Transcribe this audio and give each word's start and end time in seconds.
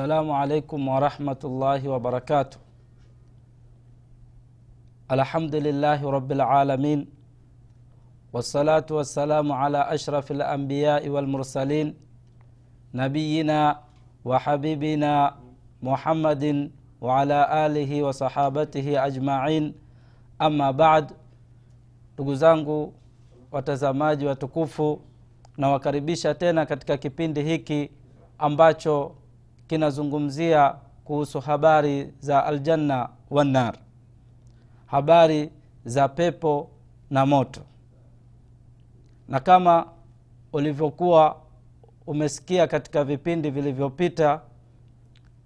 السلام 0.00 0.30
عليكم 0.32 0.80
ورحمة 0.88 1.40
الله 1.44 1.80
وبركاته. 1.92 2.58
الحمد 5.12 5.54
لله 5.54 6.00
رب 6.16 6.30
العالمين 6.32 7.00
والصلاة 8.32 8.88
والسلام 8.90 9.52
على 9.52 9.80
أشرف 9.94 10.30
الأنبياء 10.30 11.08
والمرسلين 11.08 11.88
نبينا 12.94 13.60
وحبيبنا 14.24 15.36
محمد 15.82 16.44
وعلى 17.00 17.38
آله 17.66 17.90
وصحابته 18.02 18.86
أجمعين. 19.06 19.64
أما 20.40 20.70
بعد 20.70 21.12
ndugu 22.16 22.34
zangu 22.34 22.94
watazamaji 23.52 24.26
watukufu 24.26 25.00
nawakaribisha 25.56 26.34
tena 26.34 26.66
katika 26.66 26.96
kipindi 26.96 27.42
hiki 27.42 27.90
ambacho 28.38 29.14
kinazungumzia 29.70 30.74
kuhusu 31.04 31.40
habari 31.40 32.14
za 32.20 32.44
aljanna 32.46 33.08
wannar 33.30 33.74
habari 34.86 35.50
za 35.84 36.08
pepo 36.08 36.70
na 37.10 37.26
moto. 37.26 37.60
Na 39.28 39.40
kama 39.40 39.86
ulivyokuwa 40.52 41.36
umesikia 42.06 42.66
katika 42.66 43.04
vipindi 43.04 43.50
vilivyopita 43.50 44.40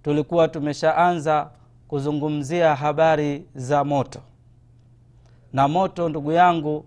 tulikuwa 0.03 0.48
tumeshaanza 0.48 1.51
kuzungumzia 1.89 2.75
habari 2.75 3.47
za 3.55 3.85
moto. 3.85 4.20
Na 5.53 5.69
moto 5.69 6.09
ndugu 6.09 6.33
yangu 6.33 6.85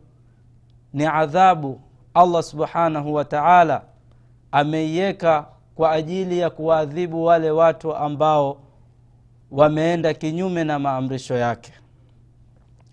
ni 0.94 1.06
adhabu 1.06 1.81
allah 2.14 2.44
subhanahu 2.44 3.14
wa 3.14 3.26
taala 3.26 3.81
ameiweka 4.52 5.45
kwa 5.78 5.92
ajili 5.92 6.39
ya 6.39 6.50
kuwaadhibu 6.50 7.25
wale 7.25 7.52
watu 7.52 7.95
ambao 7.95 8.58
wameenda 9.52 10.14
kinyume 10.14 10.64
na 10.64 10.80
maamrisho 10.80 11.36
yake. 11.38 11.73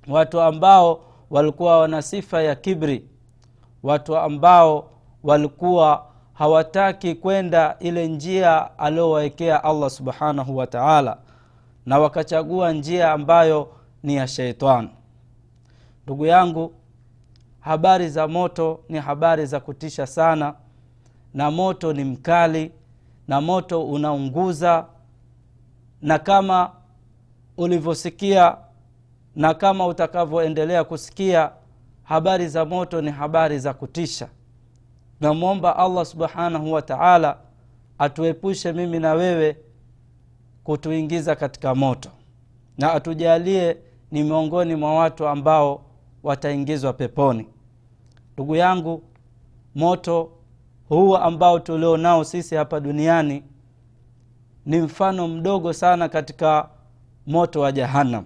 Watu 0.08 0.40
ambao 0.40 1.00
walikuwa 1.30 1.78
wana 1.78 2.02
sifa 2.02 2.42
ya 2.42 2.54
kibri. 2.54 3.08
Watu 3.82 4.16
ambao 4.16 4.90
walikuwa 5.22 6.06
hawataki 6.32 7.14
kwenda 7.14 7.76
ile 7.80 8.08
njia 8.08 8.78
aliyowawekea 8.78 9.64
allah 9.64 9.90
subhanahu 9.90 10.56
wa 10.56 10.66
taala 10.66 11.16
na 11.86 11.98
wakachagua 11.98 12.72
njia 12.72 13.12
ambayo 13.12 13.68
ni 14.02 14.14
ya 14.16 14.26
sheitani. 14.28 14.90
Ndugu 16.04 16.26
yangu 16.26 16.72
habari 17.60 18.08
za 18.08 18.28
moto 18.28 18.80
ni 18.88 18.98
habari 18.98 19.46
za 19.46 19.60
kutisha 19.60 20.06
sana 20.06 20.54
na 21.34 21.50
moto 21.50 21.92
ni 21.92 22.04
mkali 22.04 22.72
na 23.28 23.40
moto 23.40 23.84
unaunguza 23.86 24.86
na 26.02 26.18
kama 26.18 26.72
ulivyosikia 27.56 28.56
na 29.36 29.54
kama 29.54 29.86
utakavyoendelea 29.86 30.84
kusikia 30.84 31.50
habari 32.02 32.48
za 32.48 32.64
moto 32.64 33.00
ni 33.00 33.10
habari 33.10 33.58
za 33.58 33.74
kutisha. 33.74 34.28
Namwomba 35.20 35.76
allah 35.76 36.04
subhanahu 36.06 36.72
wa 36.72 36.82
taala 36.82 37.38
atuepushe 37.98 38.72
mimi 38.72 38.98
na 38.98 39.12
wewe 39.14 39.56
kutuingiza 40.64 41.36
katika 41.36 41.74
moto 41.74 42.10
na 42.78 42.92
atujalie 42.92 43.76
ni 44.10 44.22
miongoni 44.22 44.74
mwa 44.74 44.94
watu 44.94 45.26
ambao 45.26 45.84
wataingizwa 46.22 46.92
peponi. 46.92 47.46
Ndugu 48.34 48.56
yangu 48.56 49.02
moto 49.74 50.30
huu 50.88 51.16
ambao 51.16 51.58
tulio 51.58 51.96
nao 51.96 52.24
sisi 52.24 52.54
hapa 52.54 52.80
duniani 52.80 53.42
ni 54.66 54.80
mfano 54.80 55.28
mdogo 55.28 55.72
sana 55.72 56.08
katika 56.08 56.68
moto 57.26 57.60
wa 57.60 57.72
jahannam. 57.72 58.24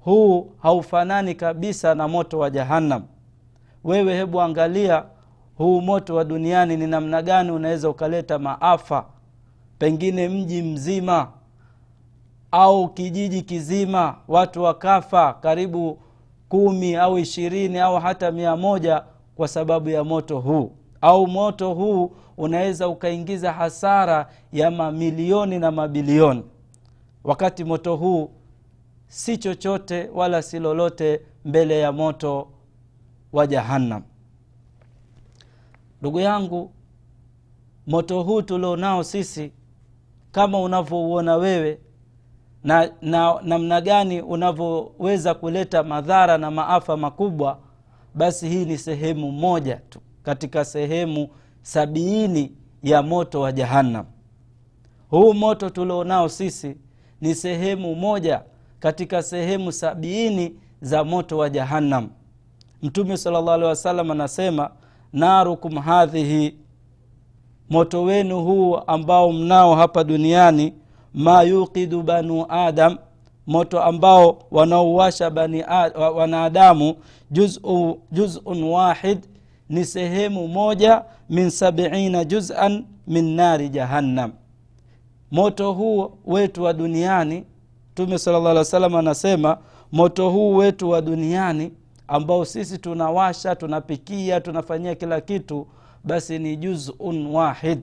Huu 0.00 0.52
haufanani 0.62 1.34
kabisa 1.34 1.94
na 1.94 2.08
moto 2.08 2.38
wa 2.38 2.50
jahannam. 2.50 3.02
Wewe 3.84 4.14
hebu 4.16 4.40
angalia 4.40 5.04
huu 5.56 5.80
moto 5.80 6.14
wa 6.14 6.24
duniani 6.24 6.76
ni 6.76 6.86
namna 6.86 7.22
gani 7.22 7.50
unaweza 7.50 7.90
ukaleta 7.90 8.38
maafa 8.38 9.04
pengine 9.78 10.28
mji 10.28 10.62
mzima 10.62 11.28
au 12.50 12.88
kijiji 12.88 13.42
kizima 13.42 14.16
watu 14.28 14.62
wakafa 14.62 15.32
karibu 15.32 15.98
kumi 16.48 16.96
au 16.96 17.18
ishirini 17.18 17.78
au 17.78 17.96
hata 18.00 18.30
mia 18.30 18.56
moja 18.56 19.04
kwa 19.36 19.48
sababu 19.48 19.88
ya 19.88 20.04
moto 20.04 20.38
huu 20.40 20.72
au 21.00 21.26
moto 21.26 21.74
huu 21.74 22.12
unaweza 22.36 22.88
ukaingiza 22.88 23.52
hasara 23.52 24.28
ya 24.52 24.70
mamilioni 24.70 25.58
na 25.58 25.70
mabilioni. 25.70 26.42
Wakati 27.24 27.64
moto 27.64 27.96
huu 27.96 28.30
si 29.08 29.36
chochote 29.38 30.08
wala 30.14 30.42
si 30.42 30.58
lolote 30.58 31.20
mbele 31.44 31.80
ya 31.80 31.92
moto 31.92 32.48
wa 33.32 33.46
jahannam. 33.46 34.02
Ndugu 36.00 36.20
yangu 36.20 36.70
moto 37.86 38.22
huu 38.22 38.42
tulionao 38.42 39.02
sisi 39.04 39.52
kama 40.32 40.60
unavyouona 40.60 41.36
wewe 41.36 41.78
na 42.64 42.90
namna 43.02 43.58
na 43.58 43.80
gani 43.80 44.20
unavyoweza 44.22 45.34
kuleta 45.34 45.82
madhara 45.82 46.38
na 46.38 46.50
maafa 46.50 46.96
makubwa 46.96 47.58
basi 48.14 48.48
hii 48.48 48.64
ni 48.64 48.78
sehemu 48.78 49.32
moja 49.32 49.76
tu 49.76 50.00
katika 50.22 50.64
sehemu 50.64 51.28
sabiini 51.62 52.52
ya 52.82 53.02
moto 53.02 53.40
wa 53.40 53.52
jahannam. 53.52 54.06
Huu 55.10 55.34
moto 55.34 55.70
tulionao 55.70 56.28
sisi 56.28 56.76
ni 57.20 57.34
sehemu 57.34 57.94
moja 57.94 58.42
katika 58.80 59.22
sehemu 59.22 59.72
sabiini 59.72 60.54
za 60.80 61.04
moto 61.04 61.38
wa 61.38 61.50
jahannam. 61.50 62.08
Mtume 62.82 63.16
salllah 63.16 63.54
alehi 63.54 63.68
wasallam 63.68 64.10
anasema 64.10 64.70
narukum 65.12 65.74
hadhihi 65.78 66.54
moto 67.70 68.02
wenu 68.02 68.44
huu 68.44 68.76
ambao 68.86 69.32
mnao 69.32 69.74
hapa 69.74 70.04
duniani 70.04 70.74
ma 71.14 71.42
yuqidu 71.42 72.02
banu 72.02 72.46
adam 72.48 72.98
moto 73.46 73.82
ambao 73.82 74.38
wanaowasha 74.50 75.28
wanadamu 76.16 76.94
juzun 77.30 77.94
juz 78.12 78.38
wahid 78.62 79.18
ni 79.70 79.84
sehemu 79.84 80.48
moja 80.48 81.02
min 81.28 81.50
sabiina 81.50 82.24
juzan 82.24 82.84
min 83.06 83.24
nari 83.34 83.68
jahannam. 83.68 84.32
Moto 85.30 85.72
huu 85.72 86.10
wetu 86.26 86.62
wa 86.62 86.72
duniani 86.72 87.44
mtume 87.92 88.18
salllah 88.18 88.46
alih 88.50 88.58
wa 88.58 88.64
salam 88.64 88.94
anasema 88.94 89.58
moto 89.92 90.30
huu 90.30 90.56
wetu 90.56 90.90
wa 90.90 91.00
duniani 91.02 91.72
ambao 92.08 92.44
sisi 92.44 92.78
tunawasha 92.78 93.56
tunapikia 93.56 94.40
tunafanyia 94.40 94.94
kila 94.94 95.20
kitu 95.20 95.66
basi 96.04 96.38
ni 96.38 96.56
juzun 96.56 97.26
wahid 97.26 97.80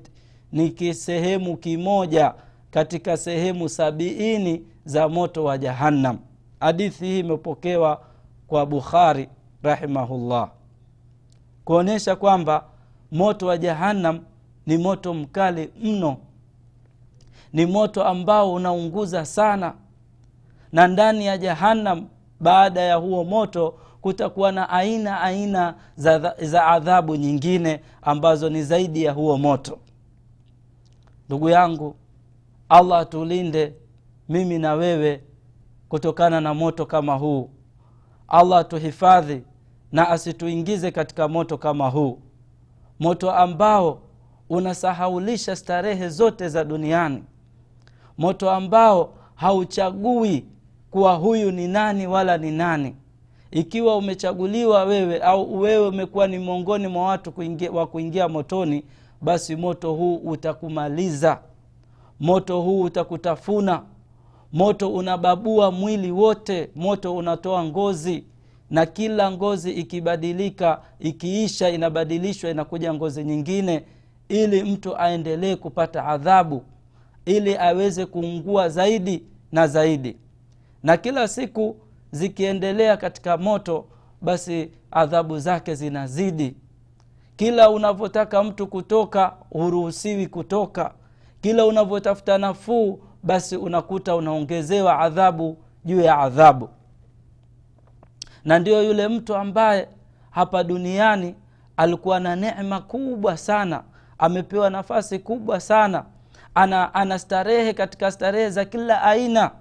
ni 0.51 0.69
kisehemu 0.69 1.57
kimoja 1.57 2.33
katika 2.71 3.17
sehemu 3.17 3.69
sabiini 3.69 4.63
za 4.85 5.09
moto 5.09 5.43
wa 5.43 5.57
jahannam. 5.57 6.17
Hadithi 6.59 7.05
hii 7.05 7.19
imepokewa 7.19 8.01
kwa 8.47 8.65
bukhari 8.65 9.29
rahimahullah 9.63 10.49
kuonyesha 11.67 12.15
kwamba 12.15 12.65
moto 13.11 13.47
wa 13.47 13.57
jahannam 13.57 14.19
ni 14.65 14.77
moto 14.77 15.13
mkali 15.13 15.69
mno. 15.83 16.17
Ni 17.53 17.65
moto 17.65 18.03
ambao 18.03 18.53
unaunguza 18.53 19.25
sana. 19.25 19.73
Na 20.71 20.87
ndani 20.87 21.25
ya 21.25 21.37
jahannam 21.37 22.07
baada 22.39 22.81
ya 22.81 22.95
huo 22.95 23.23
moto 23.23 23.79
kutakuwa 24.01 24.51
na 24.51 24.69
aina 24.69 25.21
aina 25.21 25.75
za, 25.95 26.35
za 26.41 26.65
adhabu 26.65 27.15
nyingine 27.15 27.81
ambazo 28.01 28.49
ni 28.49 28.63
zaidi 28.63 29.03
ya 29.03 29.11
huo 29.11 29.37
moto. 29.37 29.79
Ndugu 31.27 31.49
yangu 31.49 31.95
allah 32.69 32.99
atulinde 32.99 33.73
mimi 34.29 34.59
na 34.59 34.73
wewe 34.73 35.23
kutokana 35.89 36.41
na 36.41 36.53
moto 36.53 36.85
kama 36.85 37.15
huu. 37.15 37.49
Allah 38.27 38.59
atuhifadhi 38.59 39.43
na 39.91 40.09
asituingize 40.09 40.91
katika 40.91 41.27
moto 41.27 41.57
kama 41.57 41.89
huu. 41.89 42.19
Moto 42.99 43.31
ambao 43.31 43.99
unasahaulisha 44.49 45.55
starehe 45.55 46.09
zote 46.09 46.49
za 46.49 46.63
duniani. 46.63 47.23
Moto 48.17 48.51
ambao 48.51 49.13
hauchagui 49.35 50.45
kuwa 50.91 51.15
huyu 51.15 51.51
ni 51.51 51.67
nani 51.67 52.07
wala 52.07 52.37
ni 52.37 52.51
nani. 52.51 52.95
Ikiwa 53.51 53.97
umechaguliwa 53.97 54.83
wewe 54.83 55.19
au 55.19 55.59
wewe 55.59 55.87
umekuwa 55.87 56.27
ni 56.27 56.39
miongoni 56.39 56.87
mwa 56.87 57.05
watu 57.07 57.31
kuingia, 57.31 57.71
wa 57.71 57.87
kuingia 57.87 58.27
motoni 58.29 58.83
basi 59.21 59.55
moto 59.55 59.93
huu 59.93 60.15
utakumaliza. 60.15 61.39
Moto 62.19 62.61
huu 62.61 62.81
utakutafuna. 62.81 63.81
Moto 64.53 64.89
unababua 64.93 65.71
mwili 65.71 66.11
wote. 66.11 66.69
Moto 66.75 67.15
unatoa 67.15 67.63
ngozi 67.63 68.23
na 68.69 68.85
kila 68.85 69.31
ngozi 69.31 69.71
ikibadilika 69.71 70.81
ikiisha 70.99 71.69
inabadilishwa 71.69 72.49
inakuja 72.49 72.93
ngozi 72.93 73.23
nyingine 73.23 73.83
ili 74.29 74.63
mtu 74.63 74.97
aendelee 74.97 75.55
kupata 75.55 76.05
adhabu 76.05 76.63
ili 77.25 77.57
aweze 77.57 78.05
kuungua 78.05 78.69
zaidi 78.69 79.23
na 79.51 79.67
zaidi. 79.67 80.17
Na 80.83 80.97
kila 80.97 81.27
siku 81.27 81.75
zikiendelea 82.11 82.97
katika 82.97 83.37
moto 83.37 83.85
basi 84.21 84.71
adhabu 84.91 85.39
zake 85.39 85.75
zinazidi. 85.75 86.55
Kila 87.35 87.69
unavyotaka 87.69 88.43
mtu 88.43 88.67
kutoka 88.67 89.33
huruhusiwi 89.49 90.27
kutoka. 90.27 90.93
Kila 91.41 91.65
unavyotafuta 91.65 92.37
nafuu 92.37 92.99
basi 93.23 93.57
unakuta 93.57 94.15
unaongezewa 94.15 94.99
adhabu 94.99 95.57
juu 95.85 96.01
ya 96.01 96.17
adhabu 96.17 96.69
na 98.47 98.59
ndiyo 98.59 98.83
yule 98.83 99.07
mtu 99.07 99.35
ambaye 99.35 99.87
hapa 100.31 100.63
duniani 100.63 101.35
alikuwa 101.77 102.19
na 102.19 102.35
neema 102.35 102.81
kubwa 102.81 103.37
sana 103.37 103.83
amepewa 104.17 104.69
nafasi 104.69 105.19
kubwa 105.19 105.59
sana 105.59 106.05
ana, 106.55 106.93
ana 106.93 107.19
starehe 107.19 107.73
katika 107.73 108.11
starehe 108.11 108.49
za 108.49 108.65
kila 108.65 109.01
aina. 109.03 109.51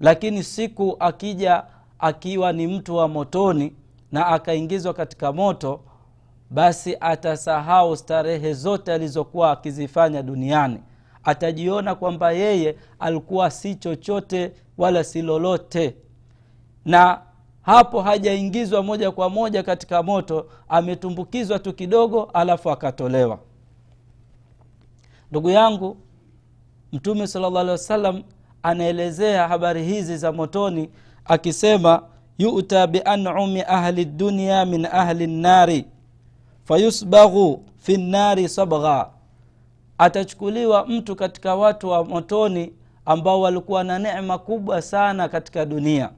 Lakini 0.00 0.42
siku 0.42 0.96
akija 1.00 1.64
akiwa 1.98 2.52
ni 2.52 2.66
mtu 2.66 2.96
wa 2.96 3.08
motoni 3.08 3.76
na 4.12 4.26
akaingizwa 4.26 4.94
katika 4.94 5.32
moto 5.32 5.80
basi 6.50 6.96
atasahau 7.00 7.96
starehe 7.96 8.52
zote 8.54 8.92
alizokuwa 8.92 9.50
akizifanya 9.52 10.22
duniani. 10.22 10.80
Atajiona 11.24 11.94
kwamba 11.94 12.32
yeye 12.32 12.76
alikuwa 12.98 13.50
si 13.50 13.74
chochote 13.74 14.52
wala 14.78 15.04
si 15.04 15.22
lolote. 15.22 15.96
Na 16.84 17.20
hapo 17.68 18.02
hajaingizwa 18.02 18.82
moja 18.82 19.10
kwa 19.10 19.30
moja 19.30 19.62
katika 19.62 20.02
moto 20.02 20.46
ametumbukizwa 20.68 21.58
tu 21.58 21.72
kidogo 21.72 22.30
alafu 22.32 22.70
akatolewa. 22.70 23.38
Ndugu 25.30 25.50
yangu 25.50 25.96
mtume 26.92 27.26
sala 27.26 27.50
llah 27.50 27.66
wasallam 27.68 28.22
anaelezea 28.62 29.48
habari 29.48 29.84
hizi 29.84 30.16
za 30.16 30.32
motoni 30.32 30.90
akisema 31.24 32.02
yuta 32.38 32.86
bianumi 32.86 33.62
ahli 33.62 34.04
dunya 34.04 34.64
min 34.64 34.84
ahli 34.86 35.26
nnari 35.26 35.84
fayusbaghu 36.64 37.62
fi 37.76 37.96
nnari 37.96 38.48
sabgha. 38.48 39.10
Atachukuliwa 39.98 40.86
mtu 40.86 41.16
katika 41.16 41.54
watu 41.54 41.88
wa 41.88 42.04
motoni 42.04 42.72
ambao 43.04 43.40
walikuwa 43.40 43.84
na 43.84 43.98
necma 43.98 44.38
kubwa 44.38 44.82
sana 44.82 45.28
katika 45.28 45.64
dunia 45.66 46.10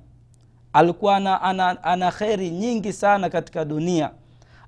alikuwa 0.73 1.17
ana, 1.17 1.43
ana, 1.43 1.85
ana 1.85 2.11
kheri 2.11 2.51
nyingi 2.51 2.93
sana 2.93 3.31
katika 3.31 3.65
dunia. 3.65 4.11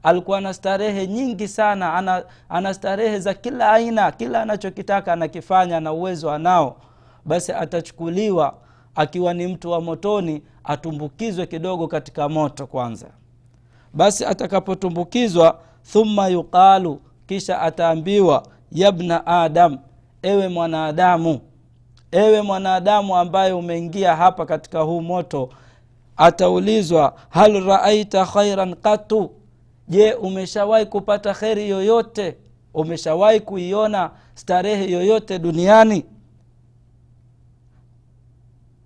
Alikuwa 0.03 0.41
na 0.41 0.55
starehe 0.55 1.07
nyingi 1.07 1.49
sana 1.49 1.95
ana, 1.95 2.25
ana 2.49 2.75
starehe 2.75 3.19
za 3.19 3.35
kila 3.35 3.73
aina 3.73 4.13
kila 4.13 4.43
anachokitaka 4.43 5.13
anakifanya 5.13 5.81
na 5.81 5.93
uwezo 5.93 6.31
anao. 6.31 6.77
Basi 7.25 7.53
atachukuliwa 7.53 8.55
akiwa 8.95 9.35
ni 9.35 9.47
mtu 9.47 9.71
wa 9.71 9.81
motoni 9.81 10.43
atumbukizwe 10.65 11.47
kidogo 11.47 11.89
katika 11.89 12.29
moto 12.29 12.67
kwanza. 12.67 13.07
Basi 13.95 14.25
atakapotumbukizwa 14.25 15.59
thumma 15.93 16.29
yuqalu 16.29 17.01
kisha 17.27 17.61
ataambiwa 17.61 18.43
yabna 18.73 19.27
adam 19.27 19.79
ewe 20.23 20.49
mwanadamu 20.49 21.41
ewe 22.13 22.43
mwanadamu 22.43 23.17
ambaye 23.17 23.53
umeingia 23.53 24.17
hapa 24.17 24.47
katika 24.47 24.81
huu 24.81 25.01
moto 25.01 25.49
ataulizwa 26.17 27.15
hal 27.29 27.65
raaita 27.65 28.27
khairan 28.27 28.75
qatu 28.75 29.31
je 29.89 30.13
umeshawahi 30.15 30.87
kupata 30.87 31.35
kheri 31.35 31.69
yoyote? 31.69 32.37
Umeshawahi 32.75 33.41
kuiona 33.41 34.11
starehe 34.35 34.91
yoyote 34.93 35.39
duniani? 35.39 36.05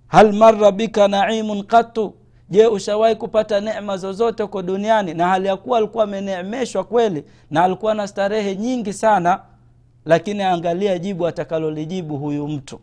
Hal 0.08 0.32
mara 0.32 0.72
bika 0.72 1.08
naimun 1.08 1.62
qatu 1.62 2.14
je 2.50 2.66
ushawahi 2.66 3.16
kupata 3.16 3.60
nema 3.60 3.96
zozote 3.96 4.42
huko 4.42 4.62
duniani? 4.62 5.14
Na 5.14 5.28
hali 5.28 5.48
ya 5.48 5.56
kuwa 5.56 5.78
alikuwa 5.78 6.04
ameneemeshwa 6.04 6.84
kweli 6.84 7.24
na 7.50 7.64
alikuwa 7.64 7.94
na 7.94 8.08
starehe 8.08 8.56
nyingi 8.56 8.92
sana 8.92 9.40
lakini 10.04 10.42
angalia 10.42 10.98
jibu 10.98 11.26
atakalolijibu 11.26 12.16
huyu 12.18 12.48
mtu. 12.48 12.80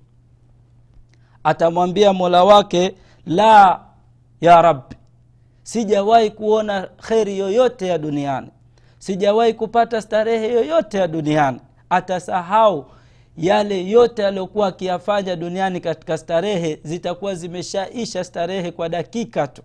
Atamwambia 1.44 2.13
mola 2.13 2.44
wake 2.44 2.96
la 3.25 3.80
ya 4.44 4.62
rabbi 4.62 4.95
sijawahi 5.63 6.30
kuona 6.31 6.88
kheri 7.07 7.38
yoyote 7.40 7.88
ya 7.88 7.98
duniani. 7.98 8.48
Sijawahi 9.00 9.54
kupata 9.54 10.01
starehe 10.01 10.54
yoyote 10.54 10.98
ya 10.98 11.07
duniani. 11.07 11.60
Atasahau 11.90 12.86
yale 13.38 13.90
yote 13.90 14.28
aliyokuwa 14.28 14.68
akiyafanya 14.68 15.36
duniani 15.36 15.80
katika 15.80 16.18
starehe 16.18 16.80
zitakuwa 16.84 17.36
zimeshaisha 17.36 18.24
starehe 18.24 18.72
kwa 18.72 18.90
dakika 18.90 19.48
tu. 19.48 19.62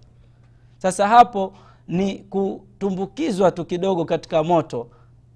Sasa 0.79 1.09
hapo 1.09 1.53
ni 1.89 2.15
kutumbukizwa 2.19 3.51
tu 3.51 3.65
kidogo 3.65 4.05
katika 4.05 4.43
moto. 4.43 4.87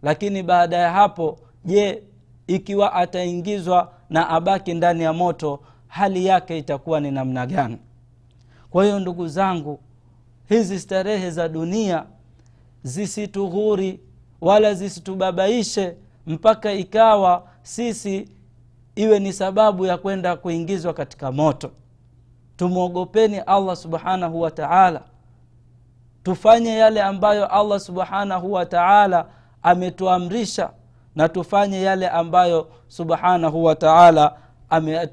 Lakini 0.02 0.42
baada 0.42 0.76
ya 0.76 0.92
hapo 0.92 1.38
je 1.64 2.02
ikiwa 2.46 2.92
ataingizwa 2.92 3.92
na 4.10 4.28
abaki 4.28 4.74
ndani 4.74 5.02
ya 5.02 5.12
moto 5.12 5.60
hali 5.88 6.26
yake 6.26 6.58
itakuwa 6.58 7.00
ni 7.00 7.10
namna 7.10 7.46
gani 7.46 7.76
kwa 8.72 8.84
hiyo 8.84 9.00
ndugu 9.00 9.28
zangu 9.28 9.80
hizi 10.48 10.80
starehe 10.80 11.30
za 11.30 11.48
dunia 11.48 12.04
zisitughuri 12.82 14.00
wala 14.40 14.74
zisitubabaishe 14.74 15.96
mpaka 16.26 16.72
ikawa 16.72 17.46
sisi 17.62 18.28
iwe 18.94 19.18
ni 19.18 19.32
sababu 19.32 19.86
ya 19.86 19.98
kwenda 19.98 20.36
kuingizwa 20.36 20.94
katika 20.94 21.32
moto. 21.32 21.70
Tumwogopeni 22.56 23.38
allah 23.38 23.76
subhanahu 23.76 24.40
wa 24.40 24.50
taala. 24.50 25.02
Tufanye 26.22 26.76
yale 26.76 27.02
ambayo 27.02 27.46
allah 27.46 27.80
subhanahu 27.80 28.52
wa 28.52 28.66
taala 28.66 29.26
ametuamrisha 29.62 30.70
na 31.16 31.28
tufanye 31.28 31.82
yale 31.82 32.08
ambayo 32.08 32.68
subhanahu 32.88 33.64
wa 33.64 33.74
taala 33.74 34.36
ame, 34.72 35.06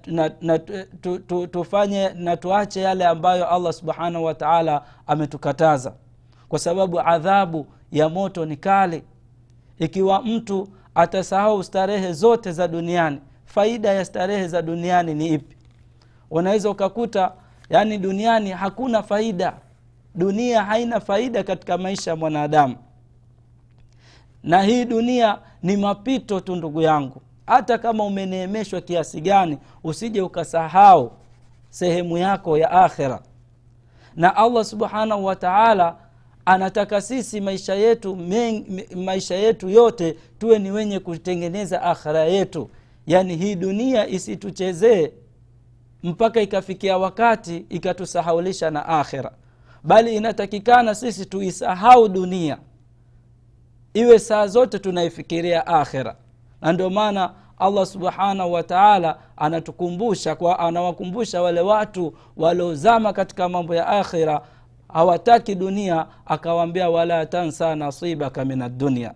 tufanye 1.52 2.10
na 2.16 2.38
tuache 2.38 2.82
yale 2.82 3.06
ambayo 3.06 3.50
allah 3.50 3.74
subhanahu 3.74 4.26
wataala 4.26 4.84
ametukataza. 5.08 5.94
Kwa 6.50 6.60
sababu 6.60 7.00
adhabu 7.00 7.66
ya 7.92 8.10
moto 8.10 8.46
ni 8.46 8.58
kali. 8.58 9.04
Ikiwa 9.80 10.22
mtu 10.22 10.68
atasahau 10.96 11.64
starehe 11.64 12.14
zote 12.14 12.52
za 12.52 12.68
duniani 12.68 13.20
faida 13.46 13.90
ya 13.94 14.06
starehe 14.06 14.48
za 14.48 14.62
duniani 14.62 15.14
ni 15.14 15.28
ipi? 15.28 15.56
Unaweza 16.32 16.70
ukakuta 16.70 17.32
yaani 17.70 17.98
duniani 17.98 18.50
hakuna 18.52 19.04
faida. 19.04 19.54
Dunia 20.16 20.64
haina 20.64 21.00
faida 21.00 21.44
katika 21.44 21.78
maisha 21.78 22.12
ya 22.12 22.16
mwanadamu. 22.18 22.76
Na 24.44 24.62
hii 24.62 24.86
dunia 24.86 25.38
ni 25.64 25.78
mapito 25.78 26.40
tu 26.40 26.56
ndugu 26.56 26.82
yangu 26.82 27.22
hata 27.50 27.78
kama 27.78 28.04
umeneemeshwa 28.06 28.82
kiasi 28.82 29.22
gani 29.22 29.58
usije 29.84 30.22
ukasahau 30.22 31.12
sehemu 31.70 32.18
yako 32.18 32.58
ya 32.58 32.72
akhira. 32.72 33.22
Na 34.16 34.36
allah 34.36 34.66
subhanahu 34.66 35.26
wa 35.26 35.36
taala 35.36 35.96
anataka 36.46 37.02
sisi 37.02 37.42
maisha 37.42 37.76
yetu 37.76 38.16
men, 38.16 38.84
maisha 38.96 39.36
yetu 39.36 39.70
yote 39.70 40.16
tuwe 40.40 40.60
ni 40.60 40.72
wenye 40.72 41.00
kutengeneza 41.00 41.82
akhira 41.82 42.24
yetu. 42.24 42.70
Yaani 43.08 43.36
hii 43.36 43.56
dunia 43.56 44.08
isituchezee 44.08 45.12
mpaka 46.04 46.42
ikafikia 46.42 46.98
wakati 46.98 47.58
ikatusahaulisha 47.70 48.70
na 48.72 48.86
akhira. 48.86 49.32
Bali 49.84 50.16
inatakikana 50.16 50.96
sisi 50.96 51.26
tuisahau 51.26 52.08
dunia. 52.10 52.58
Iwe 53.94 54.20
saa 54.20 54.48
zote 54.48 54.80
tunaifikiria 54.80 55.68
akhira 55.68 56.16
na 56.62 56.74
ndio 56.74 56.90
maana 56.90 57.32
allah 57.58 57.86
subhanahu 57.86 58.54
wa 58.54 58.64
taala 58.64 59.18
anatukumbusha 59.38 60.36
kwa 60.36 60.60
anawakumbusha 60.60 61.42
wale 61.42 61.62
watu 61.62 62.14
waliozama 62.38 63.14
katika 63.14 63.50
mambo 63.50 63.76
ya 63.76 63.88
akhira 63.88 64.42
hawataki 64.94 65.56
dunia 65.56 66.06
akawaambia 66.26 66.90
wala 66.90 67.26
tansa 67.26 67.76
nasibaka 67.76 68.46
min 68.46 68.62
addunia 68.62 69.14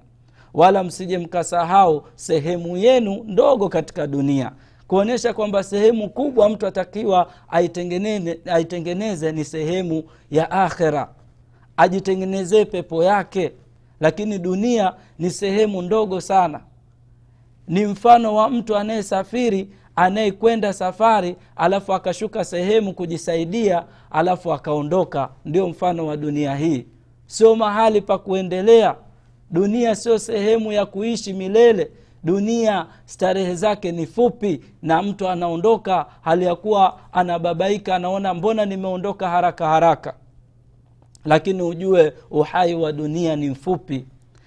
wala 0.53 0.83
msije 0.83 1.17
mkasahau 1.17 2.03
sehemu 2.15 2.77
yenu 2.77 3.23
ndogo 3.27 3.69
katika 3.69 4.07
dunia. 4.07 4.51
Kuonyesha 4.87 5.33
kwamba 5.33 5.63
sehemu 5.63 6.09
kubwa 6.09 6.49
mtu 6.49 6.67
atakiwa 6.67 7.31
aitengeneze, 7.49 8.39
aitengeneze 8.45 9.31
ni 9.31 9.45
sehemu 9.45 10.03
ya 10.31 10.51
akhira. 10.51 11.09
Ajitengenezee 11.77 12.65
pepo 12.65 13.03
yake. 13.03 13.51
Lakini 13.99 14.39
dunia 14.39 14.93
ni 15.19 15.29
sehemu 15.31 15.81
ndogo 15.81 16.21
sana 16.21 16.59
ni 17.67 17.85
mfano 17.85 18.35
wa 18.35 18.49
mtu 18.49 18.75
anayesafiri 18.77 19.69
anayekwenda 19.95 20.73
safari 20.73 21.35
alafu 21.55 21.93
akashuka 21.93 22.45
sehemu 22.45 22.93
kujisaidia 22.93 23.83
alafu 24.11 24.53
akaondoka. 24.53 25.29
Ndio 25.45 25.67
mfano 25.67 26.07
wa 26.07 26.17
dunia 26.17 26.55
hii. 26.55 26.85
Sio 27.25 27.55
mahali 27.55 28.01
pa 28.01 28.17
kuendelea. 28.17 28.95
Dunia 29.51 29.95
sio 29.95 30.19
sehemu 30.19 30.71
ya 30.71 30.85
kuishi 30.85 31.33
milele. 31.33 31.91
Dunia 32.23 32.85
starehe 33.05 33.55
zake 33.55 33.91
ni 33.91 34.05
fupi 34.05 34.61
na 34.81 35.01
mtu 35.01 35.27
anaondoka 35.29 36.05
hali 36.21 36.45
ya 36.45 36.55
kuwa 36.55 36.99
anababaika 37.13 37.95
anaona 37.95 38.33
mbona 38.33 38.65
nimeondoka 38.65 39.29
haraka 39.29 39.67
haraka. 39.67 40.13
Lakini 41.25 41.61
ujue 41.61 42.13
uhai 42.31 42.75
wa 42.75 42.91
dunia 42.91 43.35
ni 43.35 43.49
mfupi. 43.49 44.05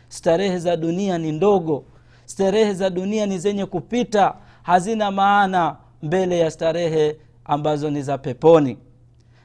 Starehe 0.09 0.59
za 0.59 0.77
dunia 0.77 1.19
ni 1.19 1.33
ndogo 1.33 1.85
starehe 2.27 2.73
za 2.75 2.91
dunia 2.91 3.27
ni 3.27 3.39
zenye 3.39 3.67
kupita 3.67 4.35
hazina 4.63 5.11
maana 5.11 5.77
mbele 6.03 6.39
ya 6.39 6.51
starehe 6.51 7.17
ambazo 7.45 7.91
ni 7.91 8.03
za 8.03 8.19
peponi. 8.19 8.79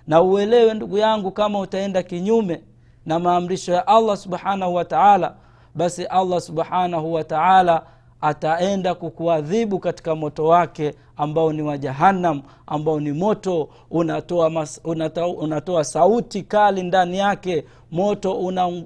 Na 0.08 0.22
uelewe 0.22 0.74
ndugu 0.74 0.98
yangu 0.98 1.32
kama 1.32 1.60
utaenda 1.60 2.04
kinyume 2.04 2.62
na 3.06 3.20
maamrisho 3.20 3.74
ya 3.74 3.88
allah 3.88 4.18
subhanahu 4.18 4.76
wa 4.76 4.86
taala 4.86 5.36
basi 5.76 6.06
allah 6.06 6.42
subhanahu 6.42 7.14
wa 7.14 7.24
taala 7.24 7.84
ataenda 8.22 8.96
kukuadhibu 8.96 9.80
katika 9.80 10.16
moto 10.16 10.46
wake 10.46 10.94
ambao 11.18 11.54
ni 11.54 11.62
wa 11.62 11.78
jahannam 11.78 12.42
ambao 12.68 13.00
ni 13.00 13.12
moto 13.12 13.70
unatoa, 13.92 14.50
mas, 14.50 14.82
unatoa, 14.84 15.28
unatoa 15.28 15.84
sauti 15.84 16.44
kali 16.44 16.84
ndani 16.84 17.18
yake 17.18 17.66
moto 17.92 18.34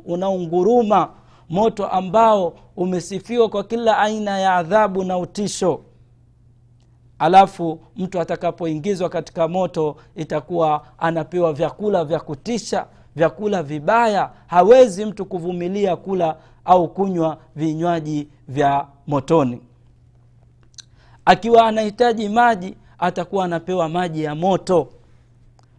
unaunguruma 0.06 0.98
una 0.98 1.10
moto 1.50 1.88
ambao 1.88 2.54
umesifiwa 2.76 3.50
kwa 3.50 3.64
kila 3.64 3.98
aina 3.98 4.40
ya 4.40 4.56
adhabu 4.56 5.04
na 5.04 5.18
utisho. 5.18 5.82
Alafu 7.20 7.80
mtu 7.96 8.20
atakapoingizwa 8.22 9.10
katika 9.10 9.48
moto 9.48 9.96
itakuwa 10.16 10.86
anapewa 10.98 11.54
vyakula 11.54 12.06
vya 12.06 12.20
kutisha 12.20 12.86
vyakula 13.16 13.64
vibaya. 13.64 14.30
Hawezi 14.48 15.06
mtu 15.06 15.26
kuvumilia 15.26 15.96
kula 15.96 16.38
au 16.66 16.88
kunywa 16.88 17.38
vinywaji 17.56 18.28
vya 18.48 18.88
motoni. 19.08 19.62
Akiwa 21.26 21.66
anahitaji 21.68 22.30
maji 22.30 22.76
atakuwa 23.00 23.46
anapewa 23.46 23.90
maji 23.90 24.24
ya 24.24 24.36
moto. 24.36 24.88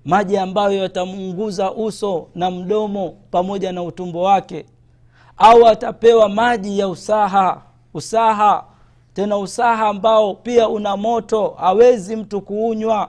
Maji 0.05 0.37
ambayo 0.39 0.79
yatamunguza 0.83 1.73
uso 1.73 2.29
na 2.35 2.51
mdomo 2.51 3.15
pamoja 3.31 3.73
na 3.73 3.83
utumbo 3.83 4.23
wake 4.23 4.67
au 5.37 5.67
atapewa 5.67 6.29
maji 6.29 6.79
ya 6.79 6.89
usaha 6.89 7.63
usaha 7.95 8.65
tena 9.15 9.39
usaha 9.39 9.89
ambao 9.89 10.35
pia 10.35 10.69
una 10.69 10.97
moto 10.97 11.49
hawezi 11.61 12.17
mtu 12.17 12.41
kuunywa. 12.41 13.09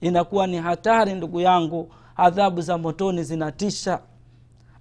Inakuwa 0.00 0.46
ni 0.46 0.56
hatari 0.56 1.12
ndugu 1.14 1.40
yangu. 1.40 1.90
Adhabu 2.16 2.60
za 2.60 2.78
motoni 2.78 3.22
zinatisha. 3.22 3.98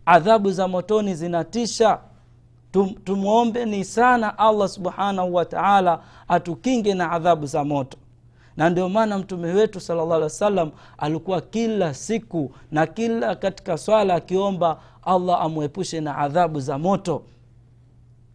Adhabu 0.06 0.52
za 0.52 0.68
motoni 0.68 1.16
zinatisha. 1.16 2.00
Tum, 2.72 2.90
tumwombe 2.90 3.66
ni 3.66 3.86
sana 3.86 4.38
allah 4.38 4.68
subhanahu 4.70 5.36
wataala 5.36 6.00
atukinge 6.28 6.94
na 6.94 7.12
adhabu 7.12 7.46
za 7.46 7.64
moto 7.64 7.98
na 8.58 8.70
ndio 8.70 8.90
maana 8.90 9.18
mtume 9.18 9.48
wetu 9.54 9.80
salllah 9.80 10.12
alih 10.12 10.24
wa 10.24 10.30
sallam 10.30 10.72
alikuwa 10.98 11.42
kila 11.42 11.94
siku 11.94 12.52
na 12.72 12.88
kila 12.88 13.36
katika 13.36 13.78
swala 13.78 14.16
akiomba 14.16 14.80
allah 15.04 15.42
amwepushe 15.42 16.02
na 16.02 16.18
adhabu 16.18 16.60
za 16.60 16.78
moto. 16.78 17.24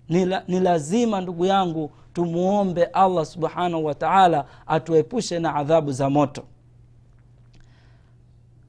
Ni, 0.09 0.25
la, 0.25 0.43
ni 0.49 0.61
lazima 0.61 1.21
ndugu 1.21 1.45
yangu 1.45 1.91
tumuombe 2.13 2.85
allah 2.85 3.27
subhanahu 3.27 3.85
wa 3.85 3.95
taala 3.95 4.45
atuepushe 4.67 5.39
na 5.39 5.55
adhabu 5.55 5.93
za 5.93 6.11
moto. 6.11 6.45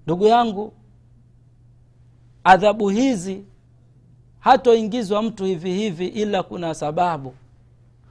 Ndugu 0.06 0.26
yangu 0.28 0.74
adhabu 2.44 2.90
hizi 2.90 3.44
hatoingizwa 4.40 5.22
mtu 5.24 5.46
hivi 5.46 5.74
hivi 5.74 6.08
ila 6.08 6.44
kuna 6.44 6.74
sababu. 6.76 7.34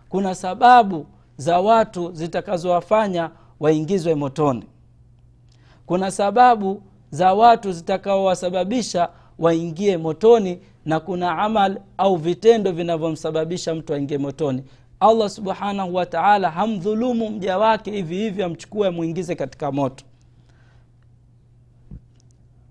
Kuna 0.09 0.35
sababu 0.35 1.07
za 1.39 1.61
watu 1.61 2.13
zitakazowafanya 2.13 3.31
waingizwe 3.61 4.15
motoni. 4.15 4.65
Kuna 5.87 6.11
sababu 6.11 6.83
za 7.11 7.35
watu 7.35 7.73
zitakaowasababisha 7.73 9.09
waingie 9.39 9.97
motoni 9.97 10.59
na 10.85 11.01
kuna 11.01 11.39
amal 11.39 11.81
au 11.99 12.17
vitendo 12.17 12.73
vinavyomsababisha 12.73 13.75
mtu 13.75 13.95
aingie 13.95 14.19
motoni. 14.19 14.63
Allah 15.01 15.31
subhanahu 15.31 15.95
wataala 15.95 16.51
hamdhulumu 16.51 17.31
mja 17.31 17.59
wake 17.59 17.91
hivi 17.91 18.17
hivi 18.17 18.43
amchukue 18.43 18.89
amwingize 18.89 19.35
katika 19.35 19.73
moto. 19.73 20.05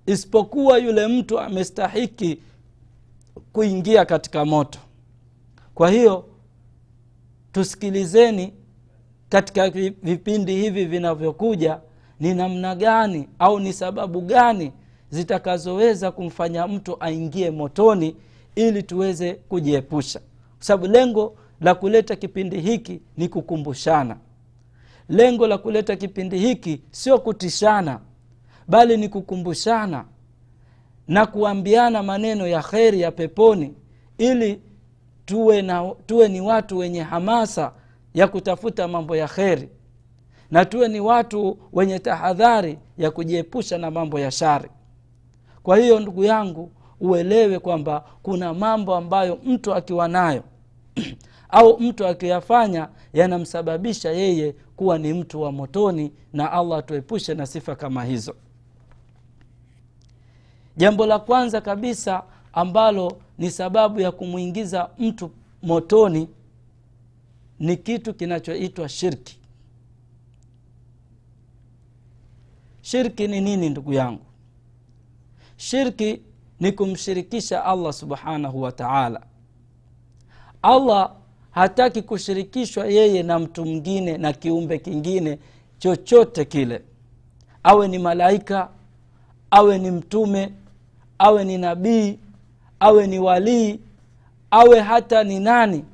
Isipokuwa 0.06 0.78
yule 0.78 1.08
mtu 1.08 1.40
amestahiki 1.40 2.40
kuingia 3.54 4.06
katika 4.06 4.46
moto. 4.46 4.80
Kwa 5.76 5.90
hiyo 5.90 6.26
tusikilizeni 7.52 8.54
katika 9.30 9.70
vipindi 10.04 10.56
hivi 10.56 10.86
vinavyokuja 10.86 11.80
ni 12.20 12.34
namna 12.34 12.76
gani 12.76 13.30
au 13.40 13.60
ni 13.60 13.74
sababu 13.74 14.22
gani 14.22 14.72
zitakazoweza 15.10 16.12
kumfanya 16.12 16.68
mtu 16.68 16.98
aingie 17.00 17.52
motoni 17.52 18.16
ili 18.56 18.84
tuweze 18.84 19.34
kujiepusha? 19.34 20.20
Kwa 20.58 20.66
sababu 20.66 20.94
lengo 20.94 21.36
la 21.62 21.76
kuleta 21.76 22.16
kipindi 22.16 22.60
hiki 22.62 23.02
ni 23.18 23.30
kukumbushana. 23.30 24.18
Lengo 25.10 25.48
la 25.48 25.58
kuleta 25.58 25.96
kipindi 25.96 26.40
hiki 26.40 26.82
sio 26.92 27.20
kutishana 27.20 28.00
bali 28.68 28.98
ni 28.98 29.10
kukumbushana 29.10 30.06
na 31.08 31.26
kuambiana 31.26 32.04
maneno 32.04 32.48
ya 32.48 32.62
kheri 32.64 33.02
ya 33.02 33.12
peponi 33.12 33.74
ili 34.18 34.62
tuwe, 35.26 35.62
na, 35.62 35.92
tuwe 36.06 36.28
ni 36.28 36.42
watu 36.42 36.78
wenye 36.78 37.02
hamasa 37.02 37.72
ya 38.14 38.28
kutafuta 38.28 38.88
mambo 38.88 39.16
ya 39.16 39.28
kheri. 39.28 39.70
Na 40.52 40.66
tuwe 40.66 40.88
ni 40.88 41.00
watu 41.00 41.58
wenye 41.74 42.00
tahadhari 42.00 42.80
ya 42.98 43.12
kujiepusha 43.12 43.78
na 43.78 43.92
mambo 43.92 44.20
ya 44.20 44.32
shari. 44.32 44.70
Kwa 45.64 45.78
hiyo 45.78 46.00
ndugu 46.00 46.24
yangu 46.24 46.72
uelewe 47.00 47.60
kwamba 47.60 48.06
kuna 48.24 48.54
mambo 48.54 48.96
ambayo 48.96 49.40
mtu 49.46 49.74
akiwa 49.76 50.08
nayo 50.08 50.44
au 51.50 51.80
mtu 51.80 52.08
akiyafanya 52.08 52.90
yanamsababisha 53.14 54.12
yeye 54.12 54.56
kuwa 54.76 54.98
ni 54.98 55.14
mtu 55.14 55.42
wa 55.42 55.52
motoni 55.52 56.12
na 56.34 56.52
allah 56.52 56.80
atuepushe 56.80 57.34
na 57.34 57.46
sifa 57.46 57.76
kama 57.76 58.04
hizo. 58.06 58.36
Jambo 60.78 61.06
la 61.06 61.20
kwanza 61.20 61.62
kabisa 61.62 62.24
ambalo 62.54 63.18
ni 63.38 63.52
sababu 63.52 64.00
ya 64.00 64.12
kumwingiza 64.12 64.90
mtu 65.00 65.32
motoni 65.64 66.30
ni 67.60 67.78
kitu 67.78 68.14
kinachoitwa 68.14 68.90
shirki. 68.90 69.40
Shirki 72.82 73.28
ni 73.28 73.42
nini 73.42 73.70
ndugu 73.70 73.94
yangu? 73.94 74.22
Shirki 75.58 76.22
ni 76.60 76.72
kumshirikisha 76.72 77.66
allah 77.66 77.94
subhanahu 77.94 78.62
wa 78.62 78.72
taala. 78.72 79.22
Allah 80.62 81.12
hataki 81.52 82.02
kushirikishwa 82.02 82.86
yeye 82.88 83.24
na 83.24 83.40
mtu 83.40 83.66
mwingine 83.66 84.18
na 84.18 84.34
kiumbe 84.34 84.80
kingine 84.80 85.40
chochote 85.80 86.46
kile. 86.46 86.82
Awe 87.64 87.88
ni 87.88 88.00
malaika 88.00 88.70
awe 89.52 89.78
ni 89.80 89.92
mtume 89.92 90.54
awe 91.20 91.44
ni 91.46 91.58
nabii 91.58 92.20
awe 92.80 93.08
ni 93.08 93.20
walii 93.20 93.80
awe 94.52 94.80
hata 94.80 95.24
ni 95.24 95.40
nani 95.40 95.86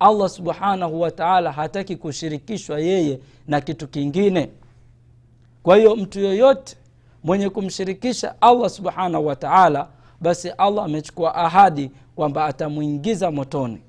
allah 0.00 0.28
subhanahu 0.28 1.00
wataala 1.00 1.52
hataki 1.52 1.96
kushirikishwa 1.96 2.80
yeye 2.80 3.20
na 3.48 3.60
kitu 3.60 3.88
kingine. 3.88 4.50
Kwa 5.62 5.76
hiyo 5.76 5.96
mtu 5.96 6.20
yoyote 6.20 6.76
mwenye 7.24 7.48
kumshirikisha 7.50 8.34
allah 8.42 8.70
subhanahu 8.70 9.26
wataala 9.26 9.88
basi 10.20 10.50
allah 10.50 10.84
amechukua 10.84 11.34
ahadi 11.34 11.90
kwamba 12.16 12.44
atamwingiza 12.44 13.30
motoni 13.30 13.82